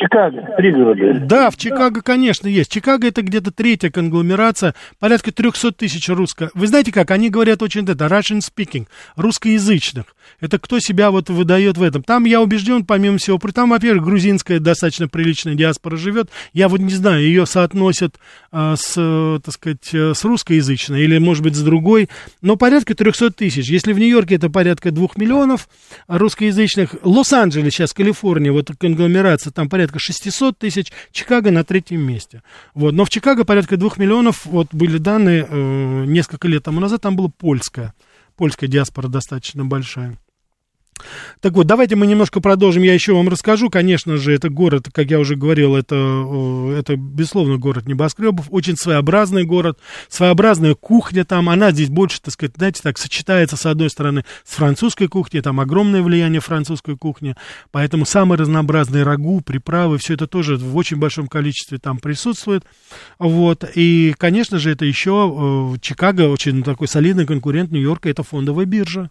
[0.00, 1.20] Чикаго, пригороды.
[1.26, 2.72] Да, в Чикаго, конечно, есть.
[2.72, 6.50] Чикаго это где-то третья агломерация, порядка 300 тысяч русско.
[6.54, 8.86] Вы знаете как, они говорят очень это, Russian speaking,
[9.16, 10.06] русскоязычных.
[10.40, 12.02] Это кто себя вот выдает в этом.
[12.02, 16.30] Там, я убежден, помимо всего, там, во-первых, грузинская достаточно приличная диаспора живет.
[16.54, 18.16] Я вот не знаю, ее соотносят
[18.52, 18.94] а, с,
[19.44, 22.08] так сказать, с русскоязычной или, может быть, с другой.
[22.40, 23.68] Но порядка 300 тысяч.
[23.68, 25.68] Если в Нью-Йорке это порядка 2 миллионов
[26.08, 32.42] русскоязычных, Лос-Анджелес сейчас, Калифорния, вот конгломерация, там порядка порядка 600 тысяч, Чикаго на третьем месте.
[32.74, 32.94] Вот.
[32.94, 37.16] Но в Чикаго порядка 2 миллионов, вот были данные э, несколько лет тому назад, там
[37.16, 37.94] была польская,
[38.36, 40.18] польская диаспора достаточно большая.
[41.40, 43.70] Так вот, давайте мы немножко продолжим, я еще вам расскажу.
[43.70, 49.44] Конечно же, это город, как я уже говорил, это, это безусловно, город небоскребов, очень своеобразный
[49.44, 49.78] город,
[50.08, 54.54] своеобразная кухня там, она здесь больше, так сказать, знаете, так сочетается, с одной стороны, с
[54.54, 57.36] французской кухней, там огромное влияние французской кухни,
[57.70, 62.64] поэтому самые разнообразные рагу, приправы, все это тоже в очень большом количестве там присутствует,
[63.18, 69.10] вот, и, конечно же, это еще Чикаго, очень такой солидный конкурент Нью-Йорка, это фондовая биржа,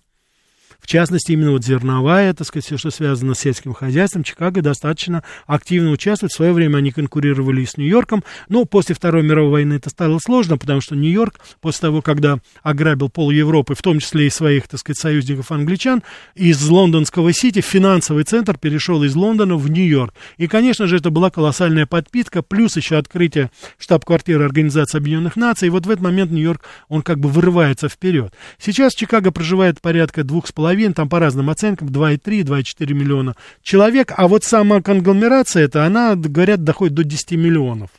[0.80, 5.24] в частности, именно вот зерновая, так сказать, все, что связано с сельским хозяйством, Чикаго достаточно
[5.46, 6.32] активно участвует.
[6.32, 10.58] В свое время они конкурировали с Нью-Йорком, но после Второй мировой войны это стало сложно,
[10.58, 14.80] потому что Нью-Йорк, после того, когда ограбил пол Европы, в том числе и своих, так
[14.80, 16.02] сказать, союзников англичан,
[16.34, 20.14] из лондонского Сити финансовый центр перешел из Лондона в Нью-Йорк.
[20.38, 25.68] И, конечно же, это была колоссальная подпитка, плюс еще открытие штаб-квартиры Организации Объединенных Наций.
[25.68, 28.34] И вот в этот момент Нью-Йорк, он как бы вырывается вперед.
[28.58, 33.36] Сейчас Чикаго проживает порядка двух с половиной половиной, там по разным оценкам, 2,3, 2,4 миллиона
[33.64, 37.90] человек, а вот сама конгломерация, это она, говорят, доходит до 10 миллионов.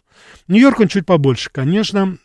[0.47, 2.17] Нью-Йорк, он чуть побольше, конечно,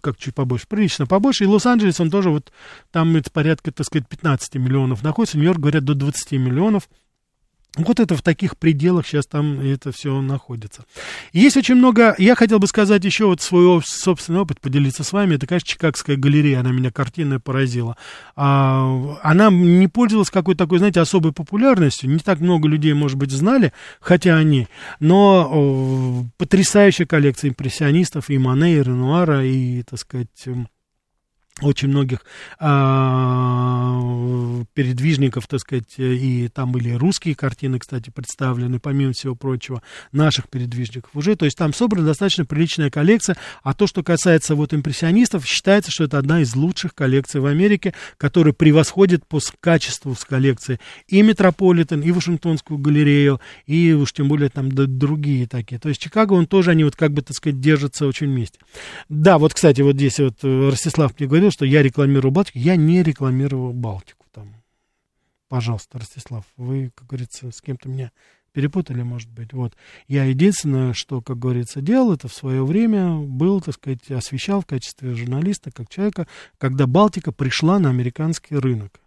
[0.00, 2.52] как чуть побольше, прилично побольше, и Лос-Анджелес, он тоже вот,
[2.92, 6.88] там это порядка, так сказать, 15 миллионов находится, Нью-Йорк, говорят, до 20 миллионов,
[7.76, 10.84] Вот это в таких пределах сейчас там это все находится.
[11.32, 15.36] Есть очень много, я хотел бы сказать еще вот свой собственный опыт поделиться с вами.
[15.36, 17.96] Это, конечно, Чикагская галерея, она меня картинная поразила.
[18.34, 22.10] А, она не пользовалась какой-то такой, знаете, особой популярностью.
[22.10, 24.66] Не так много людей, может быть, знали, хотя они.
[24.98, 30.28] Но о, потрясающая коллекция импрессионистов и Мане, и Ренуара, и, так сказать,
[31.60, 32.24] очень многих
[32.58, 34.00] а,
[34.74, 39.82] передвижников, так сказать, и там были русские картины, кстати, представлены, помимо всего прочего,
[40.12, 44.72] наших передвижников уже, то есть там собрана достаточно приличная коллекция, а то, что касается вот
[44.74, 50.24] импрессионистов, считается, что это одна из лучших коллекций в Америке, которая превосходит по качеству с
[50.24, 56.00] коллекции и Метрополитен, и Вашингтонскую галерею, и уж тем более там другие такие, то есть
[56.00, 58.58] Чикаго, он тоже, они вот как бы, так сказать, держатся очень вместе.
[59.08, 62.58] Да, вот, кстати, вот здесь вот э, Ростислав мне говорил, говорил, что я рекламирую Балтику.
[62.58, 64.54] Я не рекламировал Балтику там.
[65.48, 68.12] Пожалуйста, Ростислав, вы, как говорится, с кем-то меня
[68.52, 69.52] перепутали, может быть.
[69.52, 69.74] Вот.
[70.08, 74.66] Я единственное, что, как говорится, делал, это в свое время был, так сказать, освещал в
[74.66, 76.26] качестве журналиста, как человека,
[76.58, 79.00] когда Балтика пришла на американский рынок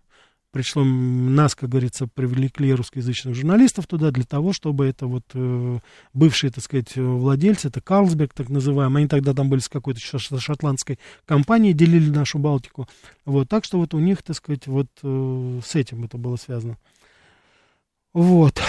[0.52, 5.80] пришло, нас, как говорится, привлекли русскоязычных журналистов туда для того, чтобы это вот э,
[6.14, 11.00] бывшие, так сказать, владельцы, это Карлсберг, так называемый, они тогда там были с какой-то шотландской
[11.26, 12.88] компанией, делили нашу Балтику,
[13.26, 16.78] вот, так что вот у них, так сказать, вот э, с этим это было связано.
[18.14, 18.62] Вот.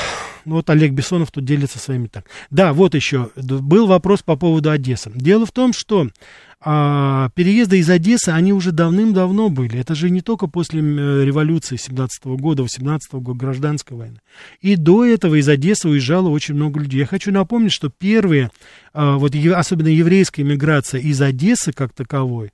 [0.44, 2.26] Ну, вот Олег Бессонов тут делится своими так.
[2.50, 5.10] Да, вот еще был вопрос по поводу Одессы.
[5.14, 6.08] Дело в том, что
[6.64, 9.80] а, переезды из Одессы, они уже давным-давно были.
[9.80, 14.20] Это же не только после революции 17 -го года, 18 -го года, гражданской войны.
[14.60, 17.00] И до этого из Одессы уезжало очень много людей.
[17.00, 18.50] Я хочу напомнить, что первые,
[18.94, 22.52] а, вот особенно еврейская миграция из Одессы как таковой,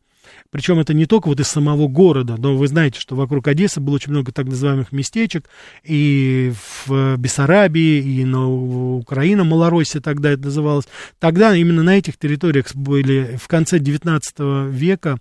[0.51, 3.97] причем это не только вот из самого города, но вы знаете, что вокруг Одессы было
[3.97, 5.49] очень много так называемых местечек,
[5.85, 6.53] и
[6.87, 10.89] в Бессарабии, и на Украине, Малороссия тогда это называлось.
[11.19, 15.19] Тогда именно на этих территориях были в конце 19 века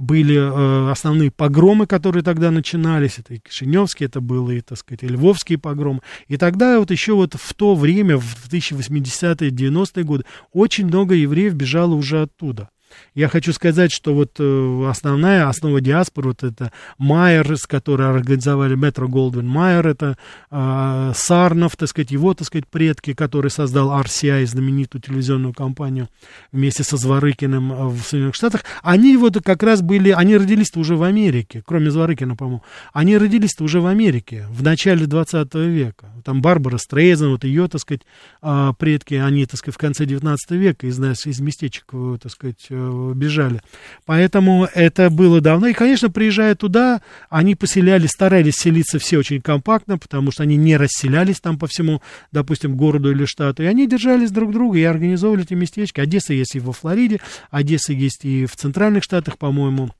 [0.00, 5.02] были э, основные погромы, которые тогда начинались, это и Кишиневские, это было и, так сказать,
[5.02, 6.00] и Львовские погромы.
[6.26, 10.24] И тогда вот еще вот в то время, в 1080-е, 90-е годы,
[10.54, 12.70] очень много евреев бежало уже оттуда.
[13.14, 18.74] Я хочу сказать, что вот э, основная основа диаспоры, вот это Майер, с которой организовали
[18.74, 20.16] Метро Голдвин Майер, это
[20.50, 26.08] э, Сарнов, так сказать, его, так сказать, предки, который создал RCI, знаменитую телевизионную компанию,
[26.52, 30.96] вместе со Зворыкиным э, в Соединенных Штатах, они вот как раз были, они родились-то уже
[30.96, 32.62] в Америке, кроме Зворыкина, по-моему,
[32.92, 36.06] они родились-то уже в Америке в начале 20 века.
[36.24, 38.02] Там Барбара Стрейзен, вот ее, так сказать,
[38.42, 42.66] э, предки, они, так сказать, в конце 19 века из, из местечек, э, так сказать,
[43.14, 43.60] бежали.
[44.06, 45.68] Поэтому это было давно.
[45.68, 50.76] И, конечно, приезжая туда, они поселялись, старались селиться все очень компактно, потому что они не
[50.76, 52.02] расселялись там по всему,
[52.32, 53.62] допустим, городу или штату.
[53.62, 56.00] И они держались друг друга и организовывали эти местечки.
[56.00, 57.20] Одесса есть и во Флориде,
[57.50, 59.90] Одесса есть и в центральных штатах, по-моему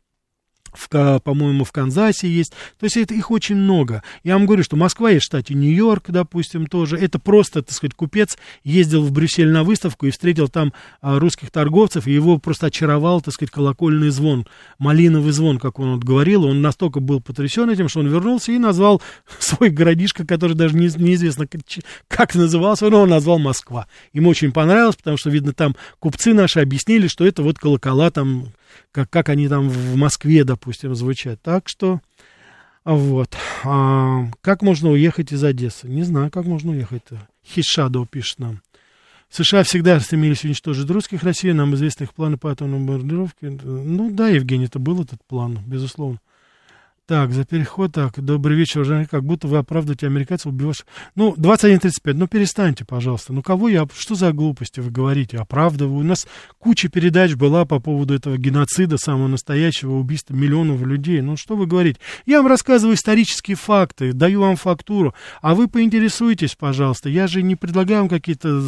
[0.73, 2.53] в, по-моему, в Канзасе есть.
[2.79, 4.03] То есть это, их очень много.
[4.25, 6.97] Я вам говорю, что Москва есть в штате Нью-Йорк, допустим, тоже.
[6.97, 11.51] Это просто, так сказать, купец ездил в Брюссель на выставку и встретил там а, русских
[11.51, 14.47] торговцев, и его просто очаровал, так сказать, колокольный звон,
[14.79, 16.45] малиновый звон, как он вот говорил.
[16.45, 19.03] Он настолько был потрясен этим, что он вернулся и назвал
[19.39, 21.63] свой городишко, который даже не, неизвестно, как,
[22.09, 23.87] как назывался, но он назвал Москва.
[24.13, 28.53] Ему очень понравилось, потому что, видно, там купцы наши объяснили, что это вот колокола там
[28.93, 31.41] как, как они там в Москве, допустим, звучат.
[31.43, 32.01] Так что,
[32.85, 33.37] вот.
[33.65, 35.89] А, как можно уехать из Одессы?
[35.89, 37.03] Не знаю, как можно уехать.
[37.45, 38.61] Хишадо пишет нам.
[39.31, 43.51] США всегда стремились уничтожить русских России, нам известны их планы по атомной бомбардировке.
[43.51, 46.19] Ну да, Евгений, это был этот план, безусловно.
[47.11, 50.87] Так, за переход, так, добрый вечер, уже как будто вы оправдываете американцев, убиваешь.
[51.17, 53.33] Ну, 21.35, ну перестаньте, пожалуйста.
[53.33, 55.99] Ну, кого я, что за глупости вы говорите, оправдываю?
[55.99, 56.29] У нас
[56.61, 61.21] куча передач была по поводу этого геноцида, самого настоящего убийства миллионов людей.
[61.21, 61.99] Ну, что вы говорите?
[62.27, 67.09] Я вам рассказываю исторические факты, даю вам фактуру, а вы поинтересуйтесь, пожалуйста.
[67.09, 68.63] Я же не предлагаю вам какие-то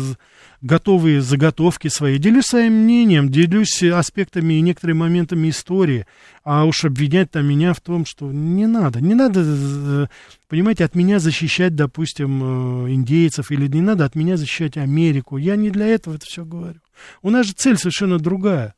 [0.63, 2.19] готовые заготовки свои.
[2.19, 6.07] Делюсь своим мнением, делюсь аспектами и некоторыми моментами истории.
[6.45, 9.01] А уж обвинять там меня в том, что не надо.
[9.01, 10.07] Не надо, э,
[10.49, 15.37] понимаете, от меня защищать, допустим, э, индейцев, или не надо от меня защищать Америку.
[15.37, 16.81] Я не для этого это все говорю.
[17.23, 18.75] У нас же цель совершенно другая.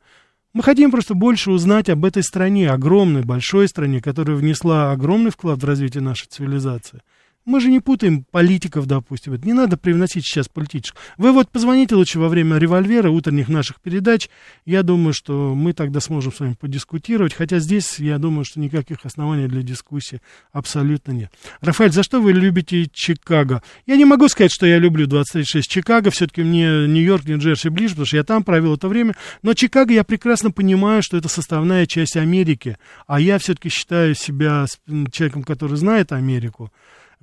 [0.53, 5.61] Мы хотим просто больше узнать об этой стране, огромной, большой стране, которая внесла огромный вклад
[5.61, 7.01] в развитие нашей цивилизации.
[7.45, 9.35] Мы же не путаем политиков, допустим.
[9.43, 10.99] Не надо привносить сейчас политических.
[11.17, 14.29] Вы вот позвоните лучше во время револьвера, утренних наших передач.
[14.65, 17.35] Я думаю, что мы тогда сможем с вами подискутировать.
[17.35, 20.21] Хотя здесь, я думаю, что никаких оснований для дискуссии
[20.53, 21.31] абсолютно нет.
[21.61, 23.61] Рафаэль, за что вы любите Чикаго?
[23.85, 26.09] Я не могу сказать, что я люблю 236 Чикаго.
[26.09, 29.15] Все-таки мне Нью-Йорк, Нью-Джерси ближе, потому что я там провел это время.
[29.43, 32.79] Но Чикаго я прекрасно понимаю, что это составная часть Америки.
[33.05, 34.65] А я все-таки считаю себя
[35.11, 36.71] человеком, который знает Америку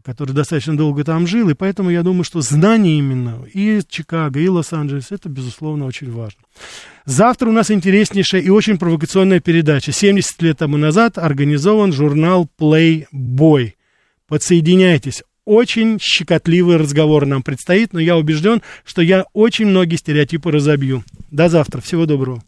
[0.05, 4.48] который достаточно долго там жил, и поэтому я думаю, что знание именно и Чикаго, и
[4.48, 6.40] Лос-Анджелес, это, безусловно, очень важно.
[7.05, 9.92] Завтра у нас интереснейшая и очень провокационная передача.
[9.92, 13.72] 70 лет тому назад организован журнал Playboy.
[14.28, 15.22] Подсоединяйтесь.
[15.44, 21.03] Очень щекотливый разговор нам предстоит, но я убежден, что я очень многие стереотипы разобью.
[21.32, 21.80] До завтра.
[21.80, 22.40] Всего доброго.